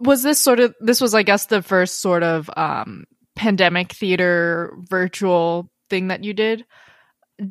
was 0.00 0.24
this 0.24 0.40
sort 0.40 0.58
of, 0.58 0.74
this 0.80 1.00
was, 1.00 1.14
I 1.14 1.22
guess, 1.22 1.46
the 1.46 1.62
first 1.62 2.00
sort 2.00 2.24
of 2.24 2.50
um, 2.56 3.04
pandemic 3.36 3.92
theater 3.92 4.74
virtual 4.78 5.70
thing 5.88 6.08
that 6.08 6.24
you 6.24 6.34
did. 6.34 6.64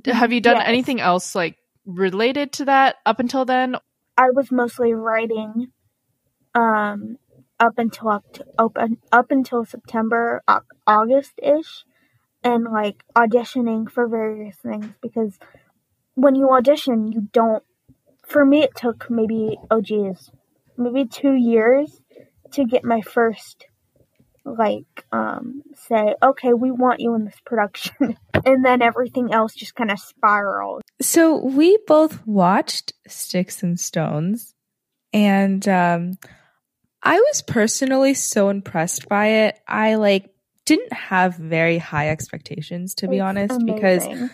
Have 0.05 0.33
you 0.33 0.41
done 0.41 0.57
yes. 0.57 0.65
anything 0.67 0.99
else 0.99 1.33
like 1.33 1.55
related 1.85 2.51
to 2.53 2.65
that 2.65 2.97
up 3.05 3.21
until 3.21 3.45
then? 3.45 3.77
I 4.17 4.31
was 4.31 4.51
mostly 4.51 4.93
writing 4.93 5.67
um, 6.53 7.17
up 7.59 7.77
until 7.77 8.09
up, 8.09 8.25
up 8.57 9.31
until 9.31 9.63
September, 9.63 10.43
August 10.85 11.39
ish 11.41 11.85
and 12.43 12.65
like 12.65 13.03
auditioning 13.15 13.89
for 13.89 14.07
various 14.07 14.55
things 14.57 14.87
because 15.01 15.37
when 16.15 16.35
you 16.35 16.49
audition, 16.49 17.11
you 17.11 17.27
don't. 17.31 17.63
For 18.25 18.43
me, 18.43 18.63
it 18.63 18.75
took 18.75 19.09
maybe 19.09 19.57
oh 19.71 19.81
geez, 19.81 20.31
maybe 20.77 21.05
two 21.05 21.33
years 21.33 22.01
to 22.51 22.65
get 22.65 22.83
my 22.83 23.01
first 23.01 23.67
like 24.45 25.05
um 25.11 25.61
say 25.75 26.15
okay 26.23 26.53
we 26.53 26.71
want 26.71 27.01
you 27.01 27.13
in 27.15 27.25
this 27.25 27.39
production 27.45 28.17
and 28.45 28.63
then 28.63 28.81
everything 28.81 29.33
else 29.33 29.53
just 29.53 29.75
kind 29.75 29.91
of 29.91 29.99
spiraled 29.99 30.81
so 31.01 31.35
we 31.43 31.77
both 31.85 32.25
watched 32.25 32.93
sticks 33.07 33.61
and 33.61 33.77
stones 33.77 34.55
and 35.11 35.67
um 35.67 36.17
i 37.03 37.19
was 37.19 37.41
personally 37.41 38.13
so 38.13 38.47
impressed 38.47 39.09
by 39.09 39.27
it 39.27 39.59
i 39.67 39.95
like 39.95 40.29
didn't 40.67 40.91
have 40.91 41.35
very 41.35 41.77
high 41.77 42.09
expectations 42.09 42.93
to 42.93 43.07
be 43.07 43.17
it's 43.17 43.23
honest 43.23 43.55
amazing. 43.55 43.73
because 43.73 44.29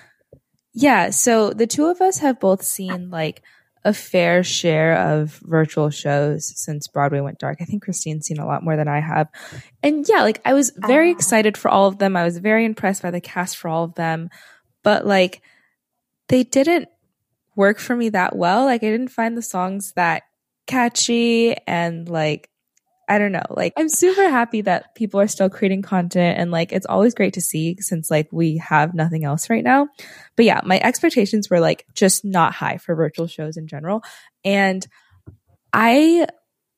yeah, 0.74 1.12
so 1.12 1.52
the 1.52 1.68
two 1.68 1.86
of 1.86 2.02
us 2.02 2.18
have 2.18 2.40
both 2.40 2.64
seen 2.64 3.12
like 3.12 3.44
a 3.86 3.94
fair 3.94 4.44
share 4.44 4.98
of 4.98 5.40
virtual 5.44 5.92
shows 5.92 6.52
since 6.60 6.88
Broadway 6.88 7.20
went 7.20 7.38
dark. 7.38 7.60
I 7.62 7.66
think 7.66 7.84
Christine's 7.84 8.26
seen 8.26 8.40
a 8.40 8.48
lot 8.48 8.64
more 8.64 8.76
than 8.76 8.88
I 8.88 9.00
have. 9.00 9.28
And 9.84 10.08
yeah, 10.10 10.24
like 10.24 10.42
I 10.44 10.54
was 10.54 10.72
very 10.76 11.10
uh, 11.10 11.14
excited 11.14 11.58
for 11.58 11.70
all 11.70 11.88
of 11.88 12.00
them. 12.00 12.16
I 12.16 12.24
was 12.24 12.40
very 12.40 12.66
impressed 12.66 13.04
by 13.04 13.12
the 13.12 13.22
cast 13.22 13.58
for 13.58 13.68
all 13.68 13.84
of 13.84 13.94
them. 13.94 14.30
But 14.82 15.06
like 15.06 15.42
they 16.30 16.44
didn't 16.44 16.90
work 17.56 17.78
for 17.78 17.96
me 17.96 18.10
that 18.10 18.36
well. 18.36 18.66
Like 18.66 18.84
I 18.84 18.90
didn't 18.90 19.10
find 19.10 19.38
the 19.38 19.44
songs 19.44 19.94
that 19.96 20.24
catchy 20.66 21.56
and 21.68 22.10
like 22.10 22.50
I 23.08 23.18
don't 23.18 23.32
know. 23.32 23.44
Like, 23.50 23.74
I'm 23.78 23.90
super 23.90 24.30
happy 24.30 24.62
that 24.62 24.96
people 24.96 25.20
are 25.20 25.28
still 25.28 25.50
creating 25.50 25.82
content 25.82 26.40
and 26.40 26.52
like, 26.52 26.72
it's 26.72 26.86
always 26.86 27.14
great 27.14 27.34
to 27.34 27.42
see 27.42 27.78
since 27.80 28.10
like 28.10 28.30
we 28.32 28.58
have 28.58 28.94
nothing 28.94 29.26
else 29.26 29.50
right 29.50 29.64
now. 29.64 29.88
But 30.36 30.46
yeah, 30.46 30.62
my 30.64 30.80
expectations 30.82 31.50
were 31.50 31.60
like 31.60 31.86
just 31.94 32.24
not 32.24 32.54
high 32.54 32.78
for 32.78 32.96
virtual 32.96 33.28
shows 33.28 33.58
in 33.58 33.68
general. 33.68 34.04
And 34.46 34.86
I 35.74 36.28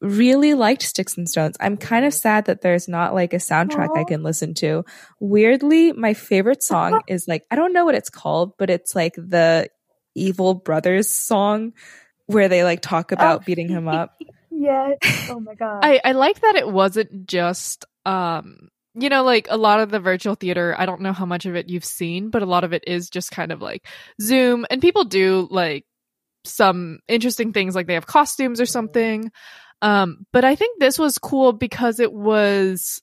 really 0.02 0.54
liked 0.54 0.82
Sticks 0.84 1.18
and 1.18 1.30
Stones. 1.30 1.58
I'm 1.60 1.78
kind 1.78 2.06
of 2.06 2.14
sad 2.14 2.46
that 2.46 2.62
there's 2.62 2.88
not 2.88 3.14
like 3.14 3.34
a 3.34 3.38
soundtrack 3.38 3.90
Aww. 3.90 4.00
I 4.00 4.04
can 4.04 4.24
listen 4.24 4.54
to. 4.56 4.86
Weirdly, 5.20 5.94
my 5.94 6.14
favorite 6.14 6.64
song 6.64 7.02
is 7.08 7.28
like, 7.28 7.44
I 7.52 7.56
don't 7.56 7.74
know 7.74 7.86
what 7.86 7.96
it's 7.96 8.10
called, 8.10 8.54
but 8.58 8.70
it's 8.70 8.96
like 8.96 9.16
the 9.16 9.70
Evil 10.16 10.54
Brothers 10.54 11.14
song 11.14 11.74
where 12.28 12.48
they 12.48 12.64
like 12.64 12.82
talk 12.82 13.12
about 13.12 13.42
oh. 13.42 13.44
beating 13.46 13.68
him 13.68 13.88
up. 13.88 14.16
Yes. 14.66 14.98
Oh 15.30 15.40
my 15.40 15.56
god. 15.56 15.80
I 15.84 16.00
I 16.04 16.12
like 16.12 16.42
that 16.42 16.56
it 16.56 16.68
wasn't 16.68 17.28
just 17.28 17.86
um 18.06 18.70
you 18.94 19.10
know 19.10 19.24
like 19.24 19.48
a 19.50 19.58
lot 19.58 19.80
of 19.80 19.90
the 19.90 20.00
virtual 20.00 20.36
theater 20.36 20.76
I 20.78 20.86
don't 20.86 21.02
know 21.02 21.14
how 21.14 21.26
much 21.26 21.46
of 21.46 21.56
it 21.56 21.70
you've 21.70 21.86
seen 21.86 22.30
but 22.30 22.44
a 22.44 22.46
lot 22.46 22.64
of 22.64 22.74
it 22.74 22.84
is 22.86 23.10
just 23.10 23.32
kind 23.32 23.52
of 23.52 23.62
like 23.62 23.88
Zoom 24.22 24.66
and 24.70 24.82
people 24.82 25.04
do 25.04 25.48
like 25.50 25.86
some 26.46 27.00
interesting 27.08 27.54
things 27.54 27.76
like 27.76 27.88
they 27.88 27.96
have 27.96 28.06
costumes 28.06 28.62
or 28.62 28.66
something. 28.66 29.32
Um 29.82 30.26
but 30.32 30.46
I 30.46 30.56
think 30.56 30.80
this 30.80 31.00
was 31.00 31.18
cool 31.18 31.54
because 31.54 32.00
it 32.00 32.14
was 32.14 33.02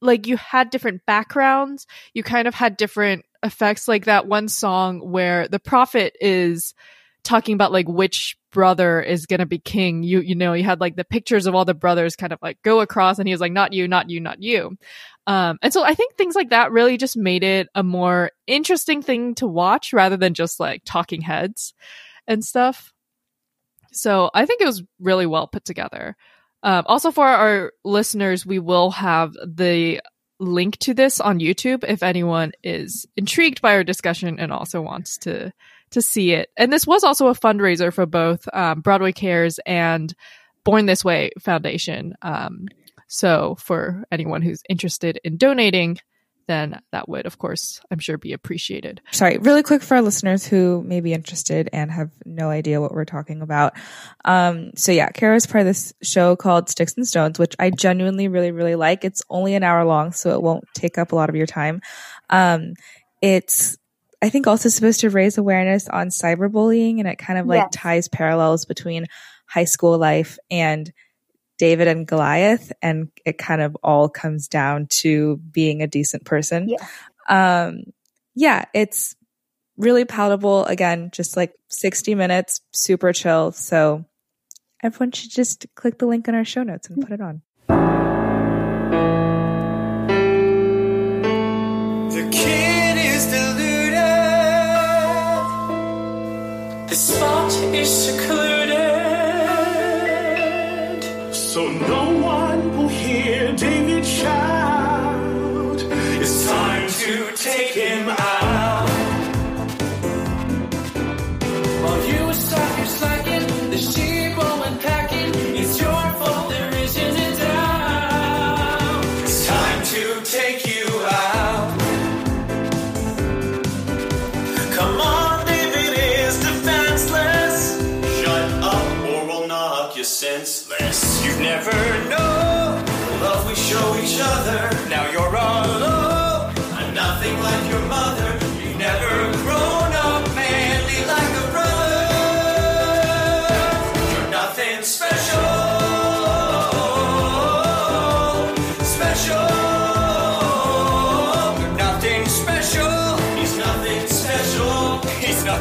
like 0.00 0.26
you 0.26 0.38
had 0.38 0.70
different 0.70 1.02
backgrounds, 1.06 1.86
you 2.14 2.22
kind 2.22 2.48
of 2.48 2.54
had 2.54 2.76
different 2.78 3.24
effects 3.42 3.86
like 3.86 4.06
that 4.06 4.26
one 4.26 4.48
song 4.48 5.00
where 5.00 5.46
the 5.48 5.60
prophet 5.60 6.16
is 6.20 6.74
talking 7.22 7.54
about 7.54 7.72
like 7.72 7.88
which 7.88 8.36
brother 8.52 9.00
is 9.00 9.26
going 9.26 9.40
to 9.40 9.46
be 9.46 9.58
king. 9.58 10.02
You, 10.02 10.20
you 10.20 10.34
know, 10.34 10.52
you 10.52 10.64
had 10.64 10.80
like 10.80 10.96
the 10.96 11.04
pictures 11.04 11.46
of 11.46 11.54
all 11.54 11.64
the 11.64 11.74
brothers 11.74 12.16
kind 12.16 12.32
of 12.32 12.38
like 12.42 12.60
go 12.62 12.80
across 12.80 13.18
and 13.18 13.28
he 13.28 13.34
was 13.34 13.40
like, 13.40 13.52
not 13.52 13.72
you, 13.72 13.86
not 13.88 14.10
you, 14.10 14.20
not 14.20 14.42
you. 14.42 14.76
Um, 15.26 15.58
and 15.62 15.72
so 15.72 15.84
I 15.84 15.94
think 15.94 16.14
things 16.14 16.34
like 16.34 16.50
that 16.50 16.72
really 16.72 16.96
just 16.96 17.16
made 17.16 17.44
it 17.44 17.68
a 17.74 17.82
more 17.82 18.30
interesting 18.46 19.02
thing 19.02 19.34
to 19.36 19.46
watch 19.46 19.92
rather 19.92 20.16
than 20.16 20.34
just 20.34 20.58
like 20.58 20.82
talking 20.84 21.20
heads 21.20 21.74
and 22.26 22.44
stuff. 22.44 22.92
So 23.92 24.30
I 24.34 24.46
think 24.46 24.60
it 24.60 24.66
was 24.66 24.82
really 24.98 25.26
well 25.26 25.46
put 25.46 25.64
together. 25.64 26.16
Um, 26.62 26.84
also 26.86 27.10
for 27.10 27.26
our 27.26 27.72
listeners, 27.84 28.44
we 28.44 28.58
will 28.58 28.90
have 28.90 29.32
the 29.34 30.00
link 30.38 30.78
to 30.78 30.94
this 30.94 31.20
on 31.20 31.38
YouTube 31.38 31.84
if 31.86 32.02
anyone 32.02 32.52
is 32.62 33.06
intrigued 33.16 33.60
by 33.60 33.74
our 33.74 33.84
discussion 33.84 34.38
and 34.38 34.52
also 34.52 34.80
wants 34.80 35.18
to 35.18 35.52
to 35.90 36.02
see 36.02 36.32
it. 36.32 36.50
And 36.56 36.72
this 36.72 36.86
was 36.86 37.04
also 37.04 37.28
a 37.28 37.34
fundraiser 37.34 37.92
for 37.92 38.06
both 38.06 38.46
um, 38.52 38.80
Broadway 38.80 39.12
Cares 39.12 39.58
and 39.66 40.14
Born 40.64 40.86
This 40.86 41.04
Way 41.04 41.30
Foundation. 41.40 42.14
Um, 42.22 42.68
so 43.08 43.56
for 43.58 44.04
anyone 44.12 44.42
who's 44.42 44.62
interested 44.68 45.18
in 45.24 45.36
donating, 45.36 45.98
then 46.46 46.80
that 46.90 47.08
would, 47.08 47.26
of 47.26 47.38
course, 47.38 47.80
I'm 47.90 48.00
sure 48.00 48.18
be 48.18 48.32
appreciated. 48.32 49.00
Sorry, 49.12 49.38
really 49.38 49.62
quick 49.62 49.82
for 49.82 49.96
our 49.96 50.02
listeners 50.02 50.44
who 50.44 50.82
may 50.84 51.00
be 51.00 51.12
interested 51.12 51.70
and 51.72 51.92
have 51.92 52.10
no 52.24 52.50
idea 52.50 52.80
what 52.80 52.92
we're 52.92 53.04
talking 53.04 53.40
about. 53.40 53.74
Um, 54.24 54.72
so 54.74 54.90
yeah, 54.90 55.10
Kara's 55.10 55.46
part 55.46 55.60
of 55.60 55.66
this 55.66 55.92
show 56.02 56.34
called 56.34 56.68
Sticks 56.68 56.96
and 56.96 57.06
Stones, 57.06 57.38
which 57.38 57.54
I 57.60 57.70
genuinely 57.70 58.26
really, 58.26 58.50
really 58.50 58.74
like. 58.74 59.04
It's 59.04 59.22
only 59.30 59.54
an 59.54 59.62
hour 59.62 59.84
long, 59.84 60.10
so 60.10 60.30
it 60.30 60.42
won't 60.42 60.64
take 60.74 60.98
up 60.98 61.12
a 61.12 61.16
lot 61.16 61.28
of 61.28 61.36
your 61.36 61.46
time. 61.46 61.82
Um, 62.30 62.74
it's 63.22 63.78
I 64.22 64.28
think 64.28 64.46
also 64.46 64.68
supposed 64.68 65.00
to 65.00 65.10
raise 65.10 65.38
awareness 65.38 65.88
on 65.88 66.08
cyberbullying 66.08 66.98
and 66.98 67.08
it 67.08 67.16
kind 67.16 67.38
of 67.38 67.46
like 67.46 67.62
yes. 67.62 67.70
ties 67.72 68.08
parallels 68.08 68.66
between 68.66 69.06
high 69.46 69.64
school 69.64 69.96
life 69.98 70.38
and 70.50 70.92
David 71.60 71.88
and 71.88 72.06
Goliath, 72.06 72.72
and 72.80 73.10
it 73.26 73.36
kind 73.36 73.60
of 73.60 73.76
all 73.82 74.08
comes 74.08 74.48
down 74.48 74.86
to 75.02 75.36
being 75.36 75.82
a 75.82 75.86
decent 75.86 76.24
person. 76.24 76.70
Yeah. 76.70 76.86
Um, 77.28 77.82
yeah, 78.34 78.64
it's 78.72 79.14
really 79.76 80.06
palatable. 80.06 80.64
Again, 80.64 81.10
just 81.12 81.36
like 81.36 81.52
60 81.68 82.14
minutes, 82.14 82.62
super 82.72 83.12
chill. 83.12 83.52
So 83.52 84.06
everyone 84.82 85.12
should 85.12 85.30
just 85.30 85.66
click 85.74 85.98
the 85.98 86.06
link 86.06 86.28
in 86.28 86.34
our 86.34 86.46
show 86.46 86.62
notes 86.62 86.88
and 86.88 87.02
put 87.02 87.12
it 87.12 87.20
on. 87.20 87.42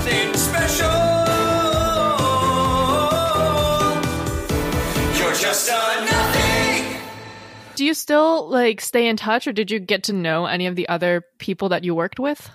He's 0.09 0.25
nothing 0.25 0.33
special. 0.35 1.19
do 7.79 7.85
you 7.85 7.93
still 7.93 8.49
like 8.49 8.81
stay 8.81 9.07
in 9.07 9.15
touch 9.15 9.47
or 9.47 9.53
did 9.53 9.71
you 9.71 9.79
get 9.79 10.03
to 10.03 10.11
know 10.11 10.45
any 10.45 10.67
of 10.67 10.75
the 10.75 10.89
other 10.89 11.23
people 11.37 11.69
that 11.69 11.85
you 11.85 11.95
worked 11.95 12.19
with? 12.19 12.49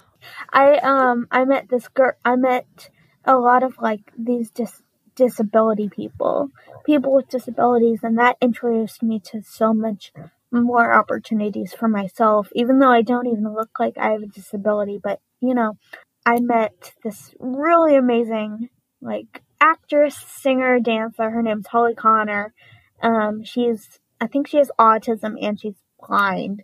I 0.52 0.76
um 0.76 1.26
I 1.30 1.46
met 1.46 1.70
this 1.70 1.88
girl 1.88 2.12
I 2.26 2.36
met 2.36 2.90
a 3.24 3.38
lot 3.38 3.62
of 3.62 3.78
like 3.80 4.12
these 4.18 4.50
dis- 4.50 4.82
disability 5.16 5.88
people, 5.88 6.50
people 6.84 7.14
with 7.14 7.30
disabilities 7.30 8.00
and 8.02 8.18
that 8.18 8.36
introduced 8.42 9.02
me 9.02 9.18
to 9.20 9.40
so 9.40 9.72
much 9.72 10.12
more 10.52 10.92
opportunities 10.92 11.72
for 11.72 11.88
myself 11.88 12.50
even 12.54 12.78
though 12.78 12.92
I 12.92 13.00
don't 13.00 13.26
even 13.26 13.54
look 13.54 13.80
like 13.80 13.96
I 13.96 14.10
have 14.10 14.22
a 14.22 14.26
disability, 14.26 15.00
but 15.02 15.20
you 15.40 15.54
know, 15.54 15.78
I 16.26 16.40
met 16.40 16.92
this 17.02 17.34
really 17.38 17.96
amazing 17.96 18.70
like 19.00 19.42
actress, 19.60 20.16
singer, 20.16 20.80
dancer. 20.80 21.30
Her 21.30 21.42
name's 21.42 21.66
Holly 21.66 21.94
Connor. 21.94 22.54
Um, 23.02 23.44
she's 23.44 24.00
I 24.20 24.26
think 24.26 24.48
she 24.48 24.56
has 24.56 24.70
autism 24.78 25.34
and 25.40 25.60
she's 25.60 25.76
blind. 26.00 26.62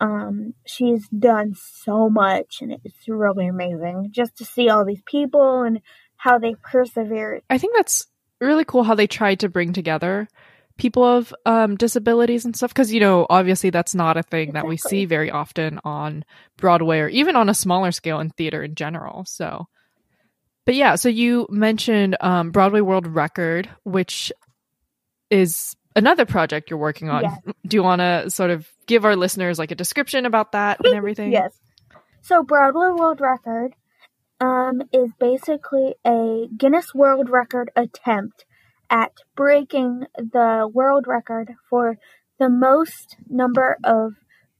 Um, 0.00 0.54
she's 0.66 1.08
done 1.08 1.54
so 1.54 2.10
much 2.10 2.58
and 2.60 2.76
it's 2.84 3.08
really 3.08 3.46
amazing 3.46 4.08
just 4.10 4.36
to 4.38 4.44
see 4.44 4.68
all 4.68 4.84
these 4.84 5.02
people 5.06 5.62
and 5.62 5.80
how 6.16 6.38
they 6.38 6.54
persevere. 6.62 7.40
I 7.48 7.58
think 7.58 7.74
that's 7.76 8.06
really 8.40 8.64
cool 8.64 8.82
how 8.82 8.94
they 8.94 9.06
tried 9.06 9.40
to 9.40 9.48
bring 9.48 9.72
together 9.72 10.28
people 10.76 11.04
of 11.04 11.34
um, 11.46 11.76
disabilities 11.76 12.44
and 12.44 12.54
stuff 12.54 12.70
because 12.70 12.92
you 12.92 13.00
know 13.00 13.26
obviously 13.30 13.70
that's 13.70 13.94
not 13.94 14.16
a 14.16 14.22
thing 14.22 14.48
exactly. 14.48 14.60
that 14.60 14.68
we 14.68 14.76
see 14.76 15.04
very 15.04 15.30
often 15.30 15.80
on 15.84 16.24
broadway 16.56 16.98
or 16.98 17.08
even 17.08 17.36
on 17.36 17.48
a 17.48 17.54
smaller 17.54 17.92
scale 17.92 18.20
in 18.20 18.30
theater 18.30 18.62
in 18.62 18.74
general 18.74 19.24
so 19.24 19.66
but 20.64 20.74
yeah 20.74 20.94
so 20.94 21.08
you 21.08 21.46
mentioned 21.50 22.16
um, 22.20 22.50
broadway 22.50 22.80
world 22.80 23.06
record 23.06 23.68
which 23.84 24.32
is 25.30 25.76
another 25.96 26.26
project 26.26 26.70
you're 26.70 26.78
working 26.78 27.08
on. 27.08 27.22
Yes. 27.22 27.40
Do 27.66 27.76
you 27.76 27.82
want 27.82 28.00
to 28.00 28.30
sort 28.30 28.50
of 28.50 28.68
give 28.86 29.04
our 29.04 29.16
listeners 29.16 29.58
like 29.58 29.70
a 29.70 29.74
description 29.74 30.26
about 30.26 30.52
that 30.52 30.78
and 30.84 30.94
everything? 30.94 31.32
yes. 31.32 31.58
So 32.20 32.42
Broadway 32.42 32.90
World 32.90 33.20
Record 33.20 33.74
um, 34.40 34.82
is 34.92 35.10
basically 35.18 35.94
a 36.04 36.46
Guinness 36.56 36.94
World 36.94 37.30
Record 37.30 37.70
attempt 37.74 38.44
at 38.90 39.12
breaking 39.34 40.06
the 40.16 40.68
world 40.72 41.06
record 41.06 41.54
for 41.68 41.98
the 42.38 42.48
most 42.48 43.16
number 43.28 43.78
of 43.84 44.14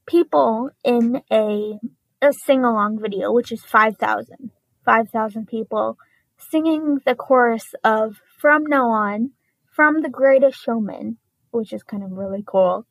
people 0.05 0.69
in 0.83 1.21
a 1.31 1.79
a 2.19 2.33
sing 2.45 2.65
along 2.65 2.99
video, 2.99 3.31
which 3.31 3.51
is 3.51 3.63
5,000. 3.63 4.49
5,000 4.83 5.47
people 5.47 5.97
singing 6.37 6.99
the 7.05 7.13
chorus 7.13 7.75
of 7.83 8.21
From 8.39 8.63
Now 8.65 8.89
On 8.89 9.31
from 9.71 10.01
The 10.01 10.09
Greatest 10.09 10.59
Showman 10.59 11.17
which 11.51 11.73
is 11.73 11.83
kind 11.83 12.03
of 12.03 12.11
really 12.11 12.43
cool. 12.45 12.85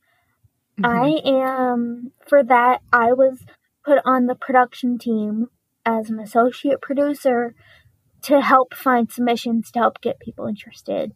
Mm-hmm. 0.78 0.84
I 0.84 1.20
am, 1.24 2.12
for 2.26 2.42
that, 2.42 2.82
I 2.92 3.12
was 3.12 3.38
put 3.84 3.98
on 4.04 4.26
the 4.26 4.34
production 4.34 4.98
team 4.98 5.48
as 5.84 6.10
an 6.10 6.18
associate 6.18 6.82
producer 6.82 7.54
to 8.22 8.40
help 8.40 8.74
find 8.74 9.10
submissions 9.10 9.70
to 9.70 9.78
help 9.78 10.00
get 10.00 10.20
people 10.20 10.46
interested. 10.46 11.12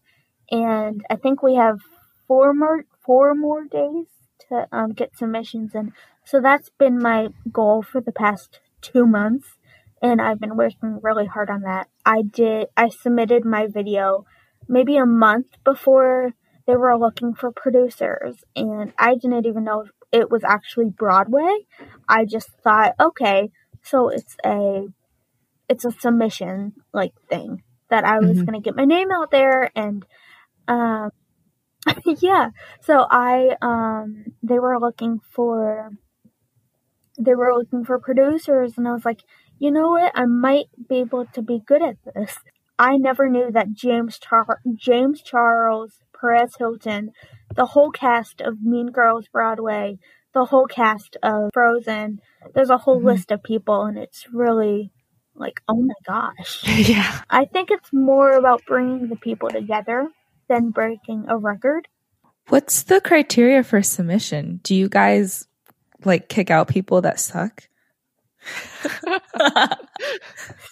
And 0.50 1.04
I 1.08 1.16
think 1.16 1.42
we 1.42 1.54
have 1.54 1.80
four 2.26 2.52
more 2.52 2.84
four 3.04 3.34
more 3.34 3.64
days 3.64 4.06
to 4.48 4.66
um, 4.72 4.92
get 4.92 5.16
submissions 5.16 5.74
in. 5.74 5.92
so 6.24 6.40
that's 6.40 6.70
been 6.78 6.98
my 6.98 7.28
goal 7.52 7.82
for 7.82 8.00
the 8.00 8.12
past 8.12 8.60
two 8.80 9.06
months 9.06 9.56
and 10.02 10.20
I've 10.20 10.40
been 10.40 10.56
working 10.56 11.00
really 11.02 11.26
hard 11.26 11.50
on 11.50 11.62
that. 11.62 11.88
I 12.04 12.22
did 12.22 12.68
I 12.76 12.88
submitted 12.88 13.44
my 13.44 13.66
video 13.66 14.26
maybe 14.68 14.96
a 14.96 15.06
month 15.06 15.46
before 15.64 16.34
they 16.66 16.76
were 16.76 16.96
looking 16.96 17.34
for 17.34 17.50
producers 17.50 18.44
and 18.54 18.92
I 18.98 19.14
didn't 19.14 19.46
even 19.46 19.64
know 19.64 19.86
it 20.12 20.30
was 20.30 20.42
actually 20.44 20.90
Broadway. 20.90 21.66
I 22.08 22.24
just 22.24 22.50
thought, 22.62 22.94
okay, 23.00 23.50
so 23.82 24.08
it's 24.08 24.36
a 24.44 24.86
it's 25.68 25.84
a 25.84 25.92
submission 25.92 26.74
like 26.92 27.12
thing 27.28 27.62
that 27.90 28.04
I 28.04 28.18
was 28.18 28.38
mm-hmm. 28.38 28.44
going 28.44 28.62
to 28.62 28.64
get 28.64 28.76
my 28.76 28.84
name 28.84 29.10
out 29.10 29.30
there 29.30 29.70
and 29.74 30.04
um 30.70 31.10
yeah. 32.20 32.50
So 32.82 33.06
I 33.10 33.56
um 33.62 34.24
they 34.42 34.58
were 34.58 34.78
looking 34.78 35.20
for 35.30 35.90
they 37.18 37.34
were 37.34 37.54
looking 37.54 37.84
for 37.84 37.98
producers 37.98 38.74
and 38.76 38.86
I 38.88 38.92
was 38.92 39.04
like, 39.04 39.22
"You 39.58 39.70
know 39.70 39.88
what? 39.88 40.12
I 40.14 40.26
might 40.26 40.66
be 40.88 40.96
able 40.96 41.26
to 41.26 41.42
be 41.42 41.60
good 41.64 41.82
at 41.82 41.96
this." 42.14 42.36
I 42.78 42.96
never 42.96 43.28
knew 43.28 43.50
that 43.52 43.74
James 43.74 44.18
Char- 44.18 44.60
James 44.74 45.20
Charles 45.22 45.98
Perez 46.18 46.54
Hilton, 46.58 47.12
the 47.54 47.66
whole 47.66 47.90
cast 47.90 48.40
of 48.40 48.62
Mean 48.62 48.90
Girls 48.90 49.28
Broadway, 49.28 49.98
the 50.32 50.46
whole 50.46 50.66
cast 50.66 51.16
of 51.22 51.50
Frozen. 51.52 52.20
There's 52.54 52.70
a 52.70 52.78
whole 52.78 52.96
mm-hmm. 52.96 53.08
list 53.08 53.30
of 53.32 53.42
people, 53.42 53.82
and 53.82 53.98
it's 53.98 54.26
really 54.32 54.92
like, 55.34 55.60
oh 55.68 55.82
my 55.82 55.94
gosh. 56.06 56.62
yeah. 56.88 57.20
I 57.28 57.44
think 57.44 57.70
it's 57.70 57.92
more 57.92 58.32
about 58.32 58.62
bringing 58.66 59.08
the 59.08 59.16
people 59.16 59.50
together 59.50 60.08
than 60.50 60.70
breaking 60.70 61.24
a 61.28 61.38
record. 61.38 61.88
What's 62.48 62.82
the 62.82 63.00
criteria 63.00 63.62
for 63.62 63.82
submission? 63.82 64.60
Do 64.64 64.74
you 64.74 64.88
guys 64.88 65.46
like 66.04 66.28
kick 66.28 66.50
out 66.50 66.68
people 66.68 67.00
that 67.02 67.20
suck? 67.20 67.68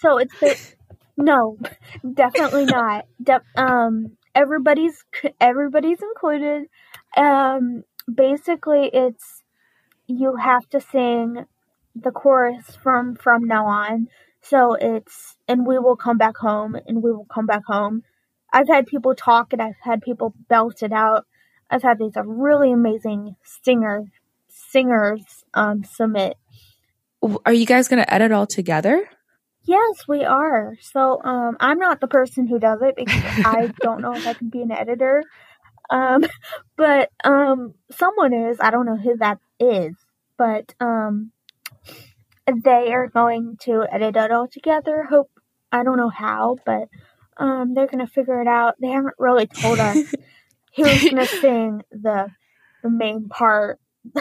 so 0.01 0.17
it's 0.17 0.37
the, 0.39 0.59
no, 1.15 1.57
definitely 2.13 2.65
not. 2.65 3.05
De- 3.23 3.41
um, 3.55 4.17
everybody's 4.35 5.03
everybody's 5.39 6.01
included. 6.01 6.67
Um, 7.15 7.85
basically, 8.13 8.89
it's 8.91 9.43
you 10.07 10.35
have 10.35 10.67
to 10.71 10.81
sing 10.81 11.45
the 11.95 12.11
chorus 12.11 12.75
from 12.83 13.15
from 13.15 13.45
now 13.45 13.65
on. 13.67 14.09
So 14.41 14.73
it's 14.73 15.37
and 15.47 15.65
we 15.65 15.79
will 15.79 15.95
come 15.95 16.17
back 16.17 16.35
home 16.35 16.75
and 16.87 17.01
we 17.01 17.11
will 17.11 17.27
come 17.33 17.45
back 17.45 17.63
home. 17.65 18.03
I've 18.51 18.67
had 18.67 18.87
people 18.87 19.15
talk 19.15 19.53
and 19.53 19.61
I've 19.61 19.79
had 19.81 20.01
people 20.01 20.33
belt 20.47 20.81
it 20.83 20.91
out. 20.91 21.25
I've 21.69 21.83
had 21.83 21.99
these 21.99 22.13
really 22.23 22.71
amazing 22.71 23.35
singer 23.43 24.05
singers 24.47 25.45
um, 25.53 25.83
submit. 25.83 26.35
Are 27.45 27.53
you 27.53 27.65
guys 27.65 27.87
going 27.87 28.01
to 28.01 28.13
edit 28.13 28.31
all 28.31 28.47
together? 28.47 29.07
Yes, 29.63 30.07
we 30.07 30.23
are. 30.23 30.75
So 30.81 31.21
um, 31.23 31.57
I'm 31.59 31.77
not 31.77 32.01
the 32.01 32.07
person 32.07 32.47
who 32.47 32.59
does 32.59 32.81
it 32.81 32.95
because 32.95 33.23
I 33.45 33.71
don't 33.81 34.01
know 34.01 34.13
if 34.13 34.25
I 34.25 34.33
can 34.33 34.49
be 34.49 34.61
an 34.61 34.71
editor. 34.71 35.23
Um, 35.89 36.23
but 36.77 37.11
um, 37.23 37.73
someone 37.91 38.33
is. 38.33 38.57
I 38.59 38.71
don't 38.71 38.85
know 38.85 38.97
who 38.97 39.17
that 39.17 39.39
is, 39.59 39.95
but 40.37 40.73
um, 40.79 41.31
they 42.47 42.93
are 42.93 43.07
going 43.07 43.57
to 43.61 43.85
edit 43.91 44.15
it 44.15 44.31
all 44.31 44.47
together. 44.47 45.03
Hope 45.03 45.29
I 45.71 45.83
don't 45.83 45.97
know 45.97 46.09
how, 46.09 46.57
but 46.65 46.87
um, 47.39 47.73
they're 47.73 47.87
gonna 47.87 48.07
figure 48.07 48.41
it 48.41 48.47
out. 48.47 48.75
They 48.79 48.89
haven't 48.89 49.15
really 49.17 49.47
told 49.47 49.79
us 49.79 49.97
who's 50.75 51.09
gonna 51.09 51.25
sing 51.25 51.81
the 51.91 52.27
the 52.83 52.89
main 52.89 53.27
part. 53.29 53.79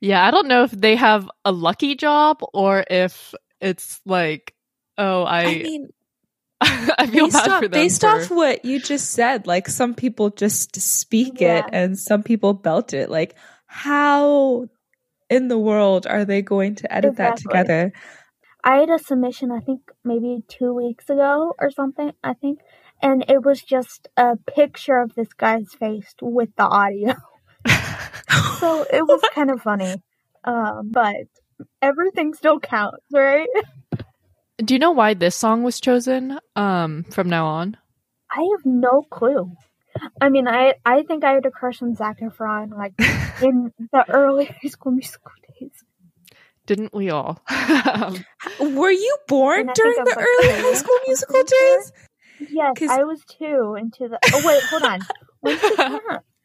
yeah, 0.00 0.24
I 0.26 0.30
don't 0.30 0.48
know 0.48 0.64
if 0.64 0.70
they 0.70 0.96
have 0.96 1.28
a 1.44 1.52
lucky 1.52 1.94
job 1.94 2.38
or 2.54 2.84
if 2.88 3.34
it's 3.60 4.00
like, 4.06 4.54
oh, 4.96 5.24
I. 5.24 5.42
I 5.42 5.62
mean, 5.62 5.88
I 6.62 7.06
feel 7.06 7.26
based 7.26 7.32
bad 7.32 7.48
off, 7.50 7.62
for 7.62 7.68
them. 7.68 7.80
based 7.80 8.00
for- 8.02 8.08
off 8.08 8.30
what 8.30 8.64
you 8.66 8.80
just 8.80 9.12
said, 9.12 9.46
like 9.46 9.66
some 9.68 9.94
people 9.94 10.28
just 10.30 10.78
speak 10.80 11.40
Yeah. 11.40 11.58
it 11.60 11.64
and 11.72 11.98
some 11.98 12.22
people 12.22 12.52
belt 12.52 12.92
it. 12.92 13.08
Like, 13.10 13.34
how 13.66 14.66
in 15.30 15.48
the 15.48 15.58
world 15.58 16.06
are 16.06 16.24
they 16.26 16.42
going 16.42 16.74
to 16.76 16.92
edit 16.92 17.16
that 17.16 17.38
together? 17.38 17.92
I 18.62 18.76
had 18.76 18.90
a 18.90 18.98
submission, 18.98 19.50
I 19.50 19.60
think 19.60 19.90
maybe 20.04 20.42
two 20.48 20.74
weeks 20.74 21.08
ago 21.08 21.54
or 21.58 21.70
something, 21.70 22.12
I 22.22 22.34
think, 22.34 22.60
and 23.02 23.24
it 23.28 23.44
was 23.44 23.62
just 23.62 24.08
a 24.16 24.36
picture 24.36 24.98
of 24.98 25.14
this 25.14 25.32
guy's 25.32 25.72
face 25.78 26.14
with 26.20 26.50
the 26.56 26.64
audio. 26.64 27.14
so 28.58 28.86
it 28.92 29.06
was 29.06 29.22
kind 29.34 29.50
of 29.50 29.62
funny. 29.62 29.94
Um, 30.44 30.90
but 30.92 31.26
everything 31.80 32.34
still 32.34 32.60
counts, 32.60 33.04
right? 33.12 33.48
Do 34.58 34.74
you 34.74 34.78
know 34.78 34.90
why 34.90 35.14
this 35.14 35.36
song 35.36 35.62
was 35.62 35.80
chosen 35.80 36.38
um, 36.54 37.04
from 37.04 37.30
now 37.30 37.46
on? 37.46 37.78
I 38.30 38.40
have 38.40 38.66
no 38.66 39.02
clue. 39.10 39.56
I 40.20 40.28
mean, 40.28 40.46
I 40.46 40.74
I 40.84 41.02
think 41.02 41.24
I 41.24 41.32
had 41.32 41.46
a 41.46 41.50
crush 41.50 41.82
on 41.82 41.94
Zac 41.94 42.20
Efron 42.20 42.76
like 42.76 42.92
in 43.42 43.72
the 43.92 44.04
early 44.08 44.44
high 44.44 44.68
school 44.68 44.92
musical 44.92 45.32
days. 45.58 45.72
Didn't 46.70 46.94
we 46.94 47.10
all? 47.10 47.42
Um, 47.50 48.24
Were 48.76 48.90
you 48.92 49.16
born 49.26 49.68
during 49.74 49.96
the 50.04 50.14
like, 50.16 50.18
early 50.18 50.48
two 50.56 50.62
high 50.68 50.74
school 50.74 50.98
musical 51.08 51.34
something. 51.34 51.58
days? 51.58 51.92
Yes, 52.52 52.72
'Cause- 52.78 52.90
I 52.90 53.02
was 53.02 53.20
two 53.26 53.74
into 53.76 54.06
the. 54.08 54.18
Oh 54.32 54.42
wait, 54.46 54.62
hold 54.70 54.82
on. 54.84 55.00
When 55.40 55.56
did 55.58 55.72
it 55.72 55.76
come? 55.76 56.00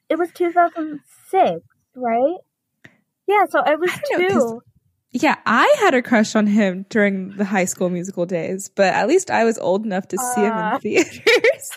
It 0.10 0.18
was 0.18 0.32
2006, 0.32 1.62
right? 1.96 2.38
Yeah, 3.28 3.46
so 3.50 3.60
I 3.60 3.76
was 3.76 3.92
I 3.92 4.00
don't 4.18 4.30
two. 4.32 4.62
Yeah, 5.12 5.36
I 5.46 5.76
had 5.80 5.94
a 5.94 6.02
crush 6.02 6.36
on 6.36 6.48
him 6.48 6.86
during 6.90 7.36
the 7.38 7.46
high 7.46 7.66
school 7.66 7.90
musical 7.92 8.26
days, 8.26 8.70
but 8.76 8.94
at 8.94 9.08
least 9.08 9.30
I 9.30 9.44
was 9.44 9.60
old 9.60 9.86
enough 9.86 10.08
to 10.08 10.18
see 10.18 10.42
him 10.42 10.54
Uh. 10.54 10.76
in 10.76 10.80
theaters. 10.82 11.72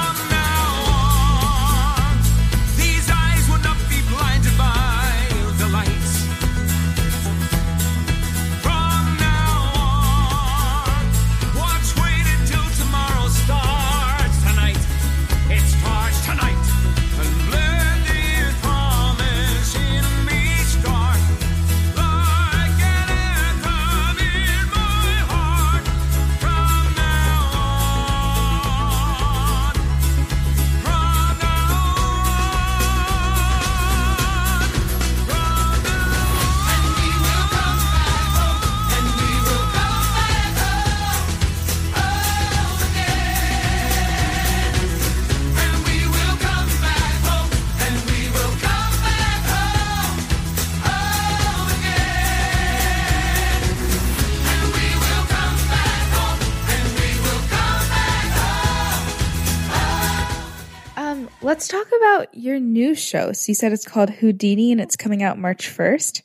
your 62.40 62.60
new 62.60 62.96
show. 62.96 63.32
So 63.34 63.52
you 63.52 63.56
said 63.56 63.74
it's 63.74 63.86
called 63.86 64.10
Houdini 64.10 64.72
and 64.72 64.82
it's 64.82 64.96
coming 64.96 65.24
out 65.24 65.38
March 65.38 65.70
1st. 65.70 66.22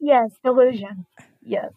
Yes, 0.00 0.30
d'Illusion. 0.44 1.06
Yes. 1.42 1.72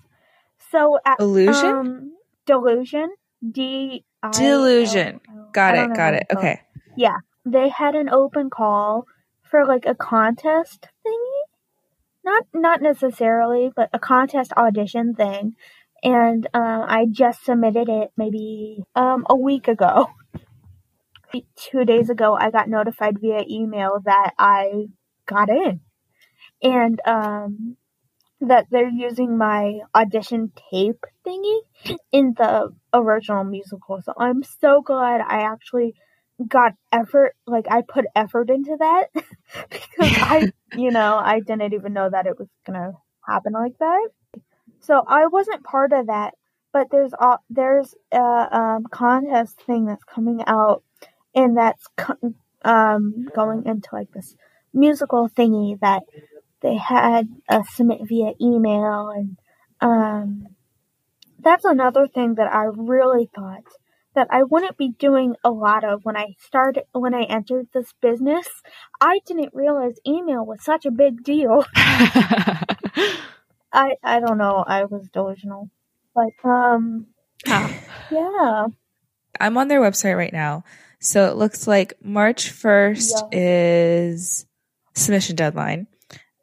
So 0.71 1.00
at, 1.06 1.19
Illusion? 1.19 1.65
Um, 1.65 2.12
delusion. 2.45 3.10
D. 3.50 4.06
I- 4.24 4.32
d'Illusion. 4.32 5.19
Got 5.54 5.78
it, 5.78 5.95
got 5.95 6.13
it. 6.13 6.28
Okay. 6.36 6.62
Yeah, 6.95 7.17
they 7.45 7.69
had 7.69 7.95
an 7.95 8.10
open 8.10 8.50
call 8.50 9.06
for 9.50 9.65
like 9.65 9.86
a 9.86 9.95
contest 9.95 10.88
thingy. 11.06 11.41
Not 12.24 12.45
not 12.54 12.82
necessarily, 12.82 13.71
but 13.76 13.89
a 13.93 14.00
contest 14.00 14.54
audition 14.56 15.15
thing. 15.15 15.56
And 16.04 16.47
uh, 16.54 16.86
I 16.88 17.06
just 17.10 17.43
submitted 17.45 17.89
it 17.89 18.12
maybe 18.17 18.84
um, 18.95 19.26
a 19.30 19.36
week 19.36 19.67
ago. 19.67 20.08
Two 21.56 21.86
days 21.86 22.10
ago, 22.10 22.36
I 22.39 22.52
got 22.52 22.70
notified 22.70 23.20
via 23.20 23.44
email 23.50 24.00
that 24.06 24.34
I 24.38 24.88
got 25.26 25.50
in, 25.50 25.82
and 26.62 27.00
um, 27.06 27.78
that 28.41 28.67
they're 28.72 28.89
using 28.89 29.38
my 29.38 29.80
audition 29.96 30.52
tape 30.72 31.06
thingy 31.26 31.60
in 32.12 32.34
the 32.38 32.74
original 32.94 33.44
musical. 33.44 34.02
So 34.04 34.13
I'm 34.17 34.44
so 34.44 34.82
glad 34.82 35.22
I 35.22 35.41
actually 35.44 35.94
got 36.48 36.74
effort 36.91 37.36
like 37.46 37.65
I 37.70 37.84
put 37.88 38.06
effort 38.15 38.50
into 38.50 38.76
that 38.80 39.08
because 39.70 40.17
I 40.17 40.52
you 40.76 40.91
know 40.91 41.17
I 41.17 41.39
didn't 41.39 41.74
even 41.74 41.94
know 41.94 42.10
that 42.10 42.26
it 42.26 42.38
was 42.39 42.48
gonna 42.65 42.94
happen 43.28 43.54
like 43.54 43.78
that. 43.80 44.10
So 44.82 45.04
I 45.08 45.28
wasn't 45.28 45.63
part 45.63 45.94
of 45.94 46.08
that, 46.08 46.34
but 46.74 46.88
there's 46.91 47.13
a 47.13 47.38
there's 47.50 47.94
a 48.12 48.58
um, 48.58 48.86
contest 48.91 49.62
thing 49.62 49.86
that's 49.86 50.04
coming 50.04 50.41
out, 50.48 50.84
and 51.34 51.58
that's 51.58 51.88
um 52.63 53.28
going 53.36 53.65
into 53.65 53.89
like 53.91 54.12
this 54.12 54.36
musical 54.74 55.30
thingy 55.30 55.80
that 55.80 56.04
they 56.62 56.76
had 56.76 57.28
uh, 57.50 57.63
submit 57.74 58.00
via 58.08 58.34
email 58.39 59.10
and 59.10 59.38
um 59.82 60.48
that's 61.39 61.65
another 61.65 62.08
thing 62.08 62.36
that 62.36 62.54
I 62.54 62.65
really 62.76 63.28
thought 63.34 63.63
that 64.13 64.28
I 64.30 64.44
wouldn't 64.44 64.78
be 64.78 64.89
doing 64.89 65.36
a 65.44 65.50
lot 65.50 65.84
of 65.84 66.04
when 66.04 66.17
I 66.17 66.36
started 66.39 66.84
when 66.91 67.13
I 67.13 67.24
entered 67.24 67.67
this 67.74 67.94
business. 68.02 68.48
I 69.00 69.20
didn't 69.26 69.54
realize 69.54 69.96
email 70.06 70.46
was 70.46 70.63
such 70.63 70.86
a 70.86 70.91
big 70.91 71.24
deal. 71.24 71.65
I 71.76 73.96
I 74.04 74.20
don't 74.20 74.38
know. 74.38 74.63
I 74.67 74.86
was 74.86 75.08
delusional, 75.10 75.70
but 76.13 76.34
um 76.44 77.08
yeah 77.46 78.67
I'm 79.39 79.58
on 79.58 79.70
their 79.70 79.82
website 79.82 80.17
right 80.17 80.34
now. 80.34 80.63
So 81.01 81.27
it 81.31 81.35
looks 81.35 81.67
like 81.67 81.93
March 82.03 82.51
1st 82.51 83.29
is 83.31 84.45
submission 84.93 85.35
deadline. 85.35 85.87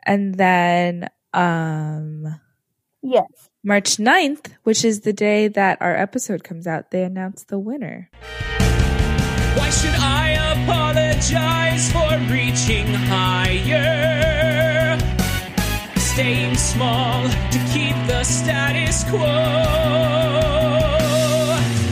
And 0.04 0.34
then 0.34 1.08
um 1.32 2.40
yes 3.02 3.48
March 3.62 3.98
9th, 3.98 4.50
which 4.64 4.84
is 4.84 5.00
the 5.02 5.12
day 5.12 5.46
that 5.48 5.78
our 5.80 5.94
episode 5.94 6.42
comes 6.42 6.66
out, 6.66 6.90
they 6.90 7.04
announce 7.04 7.44
the 7.44 7.58
winner. 7.58 8.10
Why 9.54 9.70
should 9.70 9.94
I 9.94 10.30
apologize 10.54 11.92
for 11.92 12.18
reaching 12.32 12.86
higher? 13.06 14.98
Staying 15.98 16.56
small 16.56 17.28
to 17.28 17.58
keep 17.72 17.94
the 18.06 18.24
status 18.24 19.04
quo. 19.04 19.18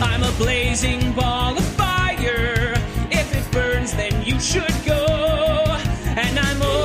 I'm 0.02 0.22
a 0.22 0.33
blazing 0.38 1.12
ball 1.12 1.56
should 4.47 4.85
go. 4.85 5.05
And 6.17 6.39
I'm 6.39 6.76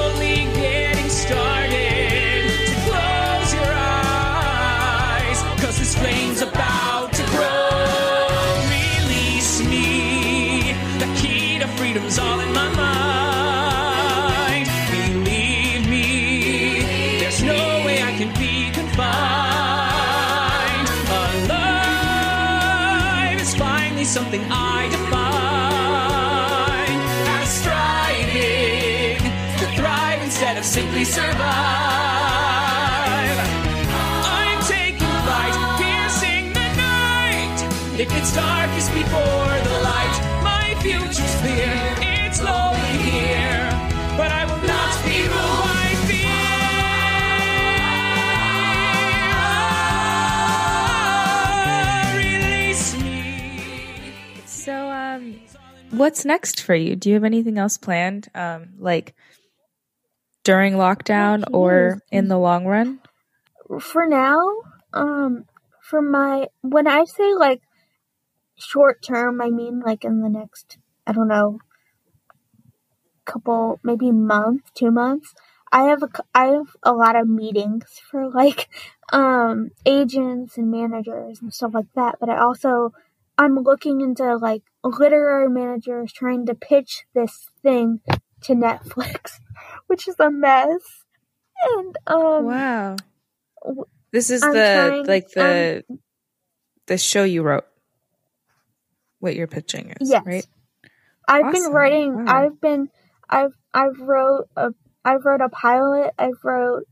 night. 38.01 38.11
If 38.11 38.17
it's 38.17 38.33
darkest 38.35 38.93
before 38.93 39.59
the 39.63 39.79
light, 39.83 40.19
my 40.43 40.75
future's 40.81 41.35
clear. 41.41 41.95
It's 42.01 42.41
lonely 42.41 42.97
here, 43.09 43.69
but 44.17 44.31
I 44.31 44.45
will 44.45 44.61
not 44.67 45.05
be 45.05 45.21
ruled 45.27 45.65
by 45.67 45.95
fear. 46.07 46.37
Release 52.17 52.95
me. 52.97 54.41
So, 54.45 54.89
um, 54.89 55.39
what's 55.91 56.25
next 56.25 56.61
for 56.61 56.75
you? 56.75 56.95
Do 56.95 57.09
you 57.09 57.15
have 57.15 57.23
anything 57.23 57.57
else 57.57 57.77
planned, 57.77 58.29
um, 58.35 58.69
like 58.79 59.13
during 60.43 60.73
lockdown 60.73 61.43
or 61.53 62.01
in 62.11 62.27
the 62.27 62.37
long 62.37 62.65
run? 62.65 62.99
for 63.79 64.05
now, 64.05 64.41
um, 64.91 65.45
for 65.81 66.01
my 66.01 66.47
when 66.61 66.87
I 66.87 67.05
say 67.05 67.33
like 67.35 67.61
short 68.61 69.01
term, 69.03 69.41
I 69.41 69.49
mean 69.49 69.81
like 69.81 70.03
in 70.05 70.21
the 70.21 70.29
next 70.29 70.77
I 71.07 71.11
don't 71.13 71.27
know 71.27 71.59
couple 73.25 73.79
maybe 73.83 74.11
month, 74.11 74.73
two 74.73 74.91
months. 74.91 75.33
I 75.71 75.83
have 75.83 76.03
a 76.03 76.09
I 76.33 76.45
have 76.47 76.75
a 76.83 76.91
lot 76.93 77.15
of 77.15 77.27
meetings 77.27 77.85
for 78.11 78.29
like 78.29 78.67
um 79.13 79.71
agents 79.85 80.57
and 80.57 80.71
managers 80.71 81.41
and 81.41 81.53
stuff 81.53 81.73
like 81.73 81.91
that. 81.95 82.15
But 82.19 82.29
I 82.29 82.37
also 82.39 82.93
I'm 83.37 83.55
looking 83.55 84.01
into 84.01 84.35
like 84.37 84.63
literary 84.83 85.49
managers 85.49 86.11
trying 86.11 86.45
to 86.47 86.55
pitch 86.55 87.03
this 87.13 87.47
thing 87.63 88.01
to 88.41 88.53
Netflix, 88.53 89.39
which 89.87 90.07
is 90.07 90.15
a 90.19 90.29
mess. 90.29 90.81
And 91.63 91.97
um 92.07 92.45
Wow. 92.45 92.95
This 94.11 94.29
is 94.29 94.43
I'm 94.43 94.53
the 94.53 94.71
trying- 94.73 95.05
like 95.05 95.29
the 95.31 95.83
the 96.87 96.97
show 96.97 97.23
you 97.23 97.43
wrote. 97.43 97.65
What 99.21 99.35
you're 99.35 99.47
pitching 99.47 99.93
is, 100.01 100.09
Yes. 100.09 100.25
right? 100.25 100.45
I've 101.27 101.53
been 101.53 101.71
writing. 101.71 102.25
Wow. 102.25 102.43
I've 102.43 102.59
been. 102.59 102.89
I've. 103.29 103.53
I've 103.73 103.99
wrote 103.99 104.49
a. 104.57 104.73
I've 105.05 105.23
wrote 105.23 105.41
a 105.41 105.49
pilot. 105.49 106.13
I've 106.17 106.43
wrote 106.43 106.83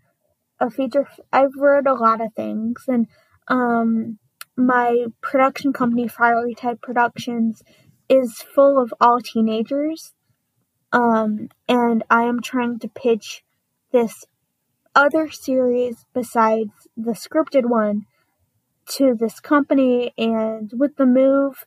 a 0.59 0.69
feature. 0.69 1.07
I've 1.33 1.55
wrote 1.57 1.87
a 1.87 1.93
lot 1.93 2.21
of 2.21 2.33
things, 2.35 2.85
and 2.87 3.07
um, 3.47 4.19
my 4.55 5.07
production 5.21 5.73
company, 5.73 6.07
Fiery 6.07 6.53
Type 6.53 6.81
Productions, 6.81 7.63
is 8.07 8.37
full 8.37 8.81
of 8.81 8.93
all 9.01 9.19
teenagers. 9.19 10.13
Um, 10.91 11.49
and 11.67 12.03
I 12.09 12.23
am 12.23 12.41
trying 12.41 12.79
to 12.79 12.87
pitch 12.87 13.43
this 13.91 14.25
other 14.95 15.29
series 15.29 16.05
besides 16.13 16.71
the 16.95 17.11
scripted 17.11 17.65
one 17.65 18.05
to 18.97 19.15
this 19.19 19.39
company, 19.39 20.13
and 20.17 20.71
with 20.77 20.95
the 20.95 21.05
move 21.07 21.65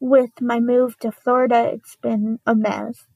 with 0.00 0.30
my 0.40 0.60
move 0.60 0.98
to 1.00 1.12
Florida, 1.12 1.70
it's 1.74 1.96
been 1.96 2.38
a 2.46 2.54
mess. 2.54 3.06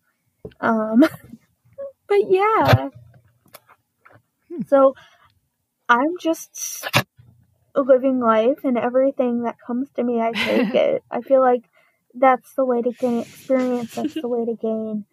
Um, 0.61 1.01
but 2.09 2.31
yeah. 2.31 2.89
So 4.67 4.95
I'm 5.89 6.19
just 6.21 6.87
living 7.75 8.21
life, 8.21 8.65
and 8.65 8.77
everything 8.77 9.43
that 9.43 9.57
comes 9.67 9.89
to 9.97 10.05
me, 10.05 10.21
I 10.21 10.33
take 10.33 10.75
it. 10.75 11.03
I 11.11 11.21
feel 11.21 11.41
like 11.41 11.65
that's 12.15 12.55
the 12.55 12.65
way 12.65 12.83
to 12.83 12.93
gain 12.93 13.21
experience. 13.21 13.95
That's 13.95 14.15
the 14.15 14.29
way 14.29 14.45
to 14.45 14.55
gain. 14.55 15.07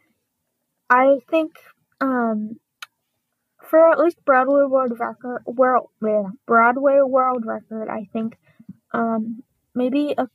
I 0.90 1.20
think 1.30 1.54
um, 2.02 2.60
for 3.70 3.92
at 3.92 4.00
least 4.00 4.24
Broadway 4.26 4.64
World 4.64 5.00
Record, 5.00 5.44
world 5.46 5.90
yeah, 6.02 6.24
Broadway 6.48 7.00
World 7.02 7.46
Record, 7.46 7.88
I 7.90 8.08
think 8.12 8.38
um, 8.94 9.44
maybe 9.76 10.16
a 10.18 10.28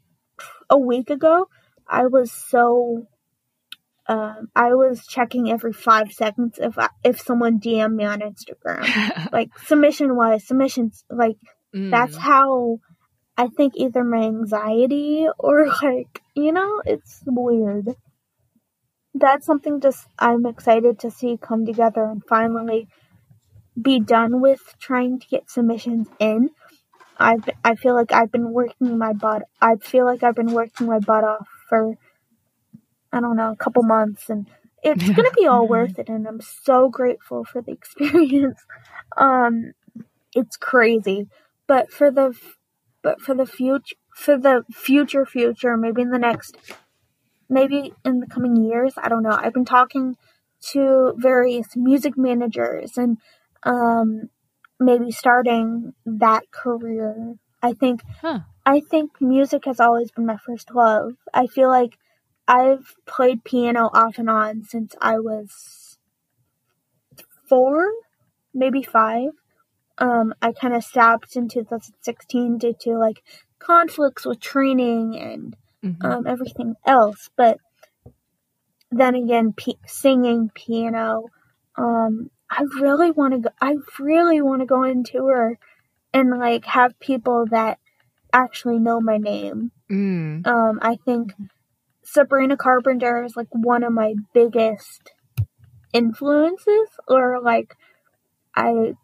a 0.75 0.79
week 0.79 1.09
ago, 1.11 1.49
I 1.89 2.07
was 2.07 2.33
so 2.33 3.07
um, 4.07 4.49
I 4.55 4.75
was 4.75 5.07
checking 5.07 5.51
every 5.51 5.73
five 5.73 6.13
seconds 6.13 6.59
if 6.61 6.79
I, 6.79 6.89
if 7.03 7.21
someone 7.21 7.59
DM 7.59 7.95
me 7.95 8.05
on 8.05 8.21
Instagram, 8.21 9.33
like 9.33 9.51
submission 9.61 10.17
wise, 10.17 10.47
submissions 10.47 11.05
like 11.11 11.37
Mm. 11.75 11.91
that's 11.91 12.17
how 12.17 12.79
I 13.37 13.49
think 13.49 13.73
either 13.77 14.05
my 14.05 14.23
anxiety 14.23 15.27
or 15.39 15.67
like 15.83 16.23
you 16.35 16.53
know 16.53 16.83
it's 16.87 17.23
weird. 17.27 17.89
That's 19.13 19.45
something 19.47 19.81
just 19.81 20.07
I'm 20.19 20.47
excited 20.47 21.01
to 21.01 21.11
see 21.11 21.37
come 21.37 21.67
together 21.67 22.05
and 22.05 22.23
finally 22.29 22.87
be 23.81 23.99
done 23.99 24.41
with 24.41 24.63
trying 24.79 25.19
to 25.19 25.27
get 25.27 25.51
submissions 25.51 26.07
in. 26.21 26.51
I 27.19 27.37
I 27.65 27.75
feel 27.77 27.95
like 27.95 28.13
I've 28.13 28.33
been 28.33 28.53
working 28.53 28.99
my 28.99 29.13
butt. 29.13 29.43
I 29.61 29.77
feel 29.77 30.05
like 30.05 30.23
I've 30.23 30.35
been 30.35 30.53
working 30.53 30.87
my 30.87 30.99
butt 30.99 31.25
off 31.25 31.49
for 31.69 31.95
I 33.13 33.21
don't 33.21 33.37
know 33.37 33.53
a 33.53 33.57
couple 33.57 33.83
months, 33.85 34.29
and 34.29 34.49
it's 34.83 35.09
gonna 35.11 35.31
be 35.37 35.47
all 35.47 35.69
worth 35.69 35.99
it. 35.99 36.09
And 36.09 36.27
I'm 36.27 36.41
so 36.41 36.89
grateful 36.89 37.45
for 37.45 37.63
the 37.63 37.73
experience. 37.81 38.61
Um, 39.17 39.73
it's 40.35 40.57
crazy, 40.57 41.29
but 41.67 41.93
for 41.93 42.11
the 42.11 42.37
but 43.03 43.21
for 43.21 43.35
the 43.35 43.47
future 43.47 43.97
for 44.15 44.37
the 44.39 44.65
future 44.73 45.27
future, 45.27 45.77
maybe 45.77 46.03
in 46.03 46.11
the 46.11 46.19
next 46.19 46.57
maybe 47.49 47.95
in 48.05 48.21
the 48.21 48.27
coming 48.27 48.57
years, 48.57 48.95
I 48.97 49.09
don't 49.09 49.23
know. 49.23 49.39
I've 49.39 49.55
been 49.55 49.65
talking 49.65 50.17
to 50.73 51.15
various 51.19 51.77
music 51.77 52.17
managers 52.17 52.97
and 52.97 53.19
um 53.65 54.31
maybe 54.81 55.11
starting 55.11 55.95
that 56.07 56.51
career. 56.51 57.35
I 57.63 57.73
think 57.73 58.03
Huh. 58.21 58.41
I 58.67 58.81
think 58.81 59.21
music 59.21 59.67
has 59.67 59.81
always 59.81 60.11
been 60.11 60.27
my 60.27 60.39
first 60.39 60.71
love. 60.75 61.15
I 61.35 61.47
feel 61.47 61.69
like 61.69 61.99
I've 62.49 62.95
played 63.07 63.45
piano 63.45 63.91
off 63.93 64.19
and 64.19 64.31
on 64.31 64.65
since 64.65 64.95
I 65.01 65.19
was 65.19 65.99
4, 67.49 67.91
maybe 68.55 68.83
5. 68.83 69.31
Um 69.99 70.35
I 70.43 70.53
kind 70.53 70.75
of 70.75 70.83
stopped 70.85 71.37
in 71.37 71.49
2016 71.49 72.59
due 72.59 72.75
to 72.81 72.99
like 72.99 73.23
conflicts 73.59 74.27
with 74.27 74.41
training 74.41 75.17
and 75.19 75.57
Mhm. 75.85 76.05
um, 76.05 76.27
everything 76.27 76.75
else. 76.85 77.31
But 77.37 77.59
then 78.91 79.15
again, 79.15 79.53
p- 79.53 79.79
singing, 79.87 80.51
piano, 80.55 81.27
um, 81.77 82.31
I 82.51 82.63
really 82.81 83.11
want 83.11 83.35
to 83.35 83.41
go. 83.41 83.51
I 83.61 83.77
really 83.99 84.41
want 84.41 84.61
to 84.61 84.67
go 84.67 84.85
on 84.85 85.05
tour 85.05 85.59
and 86.13 86.31
like 86.31 86.65
have 86.67 86.99
people 87.01 87.47
that 87.51 87.79
actually 88.33 88.79
know 88.79 89.01
my 89.01 89.19
name. 89.19 89.73
Mm. 89.91 90.47
Um, 90.47 90.79
I 90.83 90.97
think 90.97 91.35
Sabrina 92.05 92.57
Carpenter 92.57 93.25
is 93.25 93.37
like 93.37 93.49
one 93.53 93.83
of 93.83 93.93
my 93.93 94.15
biggest 94.33 95.13
influences, 95.93 96.89
or 97.09 97.41
like 97.41 97.75
I, 98.55 98.95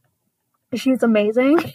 she's 0.74 1.02
amazing. 1.02 1.72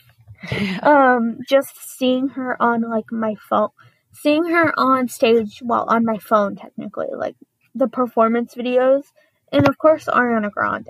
um, 0.84 1.39
just 1.47 1.97
seeing 1.97 2.30
her 2.30 2.62
on 2.62 2.82
like 2.82 3.12
my 3.12 3.36
phone, 3.49 3.69
seeing 4.13 4.45
her 4.45 4.78
on 4.78 5.08
stage, 5.08 5.62
well, 5.63 5.86
on 5.88 6.06
my 6.06 6.17
phone 6.17 6.56
technically, 6.56 7.08
like 7.15 7.36
the 7.73 7.88
performance 7.88 8.56
videos, 8.56 9.06
and 9.51 9.67
of 9.67 9.78
course 9.78 10.06
Ariana 10.06 10.51
Grande 10.51 10.88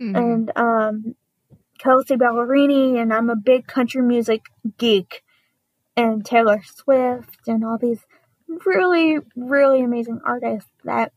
Mhm. 0.00 0.16
and 0.16 0.52
um, 0.56 1.14
Kelsea 1.78 2.16
Ballerini, 2.16 3.00
and 3.00 3.12
I'm 3.12 3.30
a 3.30 3.36
big 3.36 3.66
country 3.66 4.02
music 4.02 4.42
geek, 4.78 5.22
and 5.96 6.24
Taylor 6.24 6.62
Swift, 6.64 7.46
and 7.46 7.64
all 7.64 7.78
these 7.78 8.04
really, 8.66 9.18
really 9.36 9.82
amazing 9.82 10.20
artists 10.24 10.70
that. 10.84 11.12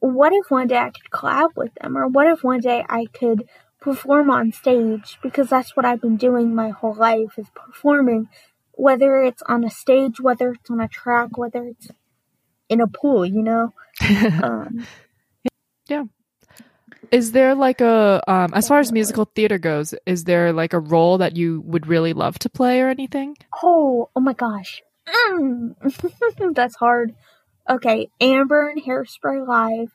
What 0.00 0.32
if 0.32 0.50
one 0.50 0.66
day 0.66 0.78
I 0.78 0.90
could 0.90 1.10
collab 1.12 1.50
with 1.56 1.72
them, 1.80 1.96
or 1.96 2.08
what 2.08 2.26
if 2.26 2.42
one 2.42 2.60
day 2.60 2.84
I 2.88 3.06
could 3.06 3.48
perform 3.80 4.30
on 4.30 4.50
stage? 4.52 5.18
Because 5.22 5.48
that's 5.48 5.76
what 5.76 5.86
I've 5.86 6.00
been 6.00 6.16
doing 6.16 6.54
my 6.54 6.70
whole 6.70 6.94
life 6.94 7.38
is 7.38 7.46
performing, 7.54 8.28
whether 8.72 9.22
it's 9.22 9.42
on 9.46 9.62
a 9.64 9.70
stage, 9.70 10.20
whether 10.20 10.50
it's 10.52 10.70
on 10.70 10.80
a 10.80 10.88
track, 10.88 11.38
whether 11.38 11.64
it's 11.64 11.88
in 12.68 12.80
a 12.80 12.88
pool, 12.88 13.24
you 13.24 13.42
know. 13.42 13.72
Um, 14.42 14.86
Is 17.12 17.32
there 17.32 17.54
like 17.54 17.82
a 17.82 18.22
um 18.26 18.52
as 18.54 18.66
far 18.66 18.80
as 18.80 18.90
musical 18.90 19.26
theater 19.26 19.58
goes, 19.58 19.94
is 20.06 20.24
there 20.24 20.52
like 20.52 20.72
a 20.72 20.80
role 20.80 21.18
that 21.18 21.36
you 21.36 21.60
would 21.60 21.86
really 21.86 22.14
love 22.14 22.38
to 22.40 22.48
play 22.48 22.80
or 22.80 22.88
anything? 22.88 23.36
Oh, 23.62 24.08
oh 24.16 24.20
my 24.20 24.32
gosh. 24.32 24.82
Mm. 25.06 26.54
That's 26.54 26.74
hard. 26.76 27.14
Okay, 27.68 28.08
Amber 28.20 28.70
and 28.70 28.82
Hairspray 28.82 29.46
Live, 29.46 29.88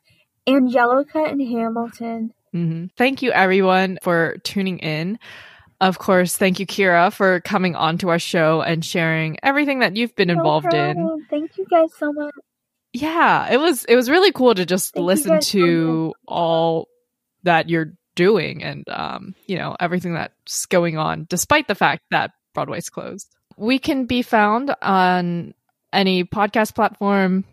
Angelica 0.47 1.23
and 1.23 1.41
Hamilton. 1.41 2.33
hmm 2.53 2.85
Thank 2.95 3.23
you, 3.23 3.31
everyone, 3.31 3.97
for 4.03 4.37
tuning 4.43 4.77
in. 4.79 5.17
Of 5.81 5.99
course, 5.99 6.37
thank 6.37 6.59
you, 6.59 6.65
Kira, 6.65 7.11
for 7.11 7.39
coming 7.41 7.75
on 7.75 7.97
to 7.99 8.09
our 8.09 8.19
show 8.19 8.61
and 8.61 8.85
sharing 8.85 9.37
everything 9.43 9.79
that 9.79 9.95
you've 9.95 10.15
been 10.15 10.29
No 10.29 10.35
involved 10.35 10.73
in. 10.73 11.25
Thank 11.29 11.57
you 11.57 11.65
guys 11.69 11.89
so 11.97 12.13
much. 12.13 12.33
Yeah, 12.93 13.51
it 13.51 13.57
was 13.57 13.85
it 13.85 13.95
was 13.95 14.09
really 14.09 14.31
cool 14.31 14.55
to 14.55 14.65
just 14.65 14.93
Thank 14.93 15.05
listen 15.05 15.39
to 15.39 16.13
all 16.27 16.87
that 17.47 17.69
you're 17.69 17.93
doing 18.15 18.63
and 18.63 18.87
um, 18.89 19.35
you 19.45 19.57
know, 19.57 19.75
everything 19.79 20.13
that's 20.13 20.65
going 20.67 20.97
on 20.97 21.25
despite 21.29 21.67
the 21.67 21.75
fact 21.75 22.03
that 22.11 22.31
Broadway's 22.53 22.89
closed. 22.89 23.27
We 23.57 23.79
can 23.79 24.05
be 24.05 24.21
found 24.21 24.73
on 24.81 25.53
any 25.91 26.23
podcast 26.23 26.75
platform, 26.75 27.45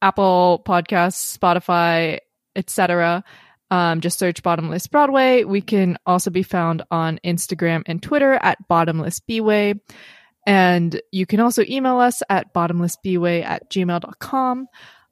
Apple 0.00 0.62
Podcasts, 0.66 1.36
Spotify, 1.36 2.18
etc. 2.56 3.24
Um, 3.70 4.00
just 4.00 4.18
search 4.18 4.42
Bottomless 4.42 4.86
Broadway. 4.86 5.44
We 5.44 5.60
can 5.60 5.98
also 6.06 6.30
be 6.30 6.42
found 6.42 6.82
on 6.90 7.18
Instagram 7.24 7.82
and 7.86 8.02
Twitter 8.02 8.34
at 8.34 8.68
Bottomless 8.68 9.20
Bway. 9.20 9.78
And 10.46 11.00
you 11.12 11.26
can 11.26 11.40
also 11.40 11.62
email 11.68 11.98
us 11.98 12.22
at 12.28 12.52
bottomlessbway 12.52 13.44
at 13.44 13.70
gmail.com. 13.70 14.66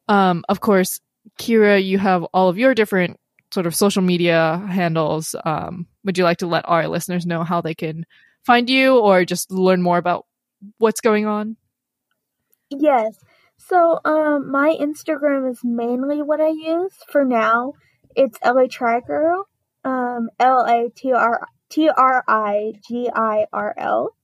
Um, 0.09 0.45
of 0.49 0.61
course, 0.61 1.01
Kira, 1.39 1.83
you 1.85 1.99
have 1.99 2.25
all 2.35 2.49
of 2.49 2.59
your 2.59 2.75
different 2.75 3.20
sort 3.53 3.67
of 3.67 3.75
social 3.75 4.03
media 4.03 4.65
handles. 4.69 5.35
Um, 5.45 5.87
would 6.05 6.19
you 6.19 6.25
like 6.25 6.39
to 6.39 6.47
let 6.47 6.69
our 6.69 6.89
listeners 6.89 7.27
know 7.27 7.45
how 7.45 7.61
they 7.61 7.75
can 7.75 8.07
find 8.45 8.71
you 8.71 8.99
or 8.99 9.25
just 9.25 9.51
learn 9.51 9.83
more 9.83 9.99
about 9.99 10.27
what's 10.79 11.01
going 11.01 11.27
on? 11.27 11.57
Yes. 12.71 13.19
So, 13.59 14.01
um, 14.05 14.51
my 14.51 14.77
Instagram 14.81 15.51
is 15.51 15.61
mainly 15.63 16.23
what 16.23 16.41
I 16.41 16.49
use 16.49 16.95
for 17.11 17.25
now. 17.25 17.75
It's 18.17 18.39
LA 18.45 18.67
Try 18.71 19.01
Girl. 19.01 19.47
Um, 19.85 20.31
L 20.39 20.65
A 20.67 20.89
T 20.95 21.13
R 21.13 21.47
T 21.69 21.89
R 21.89 22.25
I 22.27 22.73
G 22.87 23.11
I 23.15 23.47
R 23.53 23.75
L. 23.77 24.17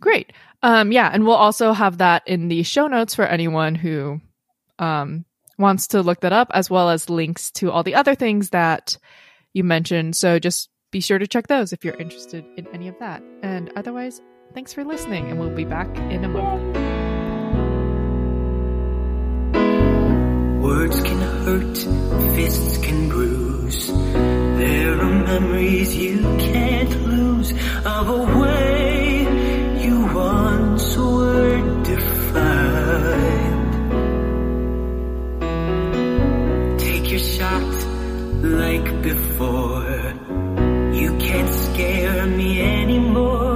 Great. 0.00 0.32
Um, 0.62 0.92
yeah, 0.92 1.10
and 1.12 1.26
we'll 1.26 1.34
also 1.34 1.72
have 1.72 1.98
that 1.98 2.22
in 2.26 2.48
the 2.48 2.62
show 2.62 2.86
notes 2.86 3.14
for 3.14 3.24
anyone 3.24 3.74
who 3.74 4.20
um, 4.78 5.24
wants 5.60 5.88
to 5.88 6.02
look 6.02 6.20
that 6.20 6.32
up, 6.32 6.50
as 6.52 6.68
well 6.68 6.90
as 6.90 7.08
links 7.08 7.50
to 7.52 7.70
all 7.70 7.82
the 7.82 7.94
other 7.94 8.14
things 8.14 8.50
that 8.50 8.96
you 9.52 9.62
mentioned. 9.62 10.16
So 10.16 10.38
just 10.38 10.68
be 10.90 11.00
sure 11.00 11.18
to 11.18 11.26
check 11.26 11.46
those 11.46 11.72
if 11.72 11.84
you're 11.84 11.94
interested 11.94 12.44
in 12.56 12.66
any 12.68 12.88
of 12.88 12.98
that. 12.98 13.22
And 13.42 13.70
otherwise, 13.76 14.20
thanks 14.54 14.72
for 14.72 14.84
listening, 14.84 15.30
and 15.30 15.38
we'll 15.38 15.54
be 15.54 15.64
back 15.64 15.88
in 15.96 16.24
a 16.24 16.28
moment. 16.28 16.76
Words 20.62 21.02
can 21.02 21.20
hurt, 21.20 21.76
fists 22.34 22.78
can 22.78 23.08
bruise. 23.08 23.88
There 23.88 25.00
are 25.00 25.24
memories 25.24 25.96
you 25.96 26.20
can't 26.38 26.90
lose 27.06 27.52
of 27.84 28.08
a 28.08 28.40
way 28.40 29.09
like 38.42 39.02
before. 39.02 40.14
You 40.94 41.16
can't 41.18 41.54
scare 41.54 42.26
me 42.26 42.60
anymore. 42.60 43.49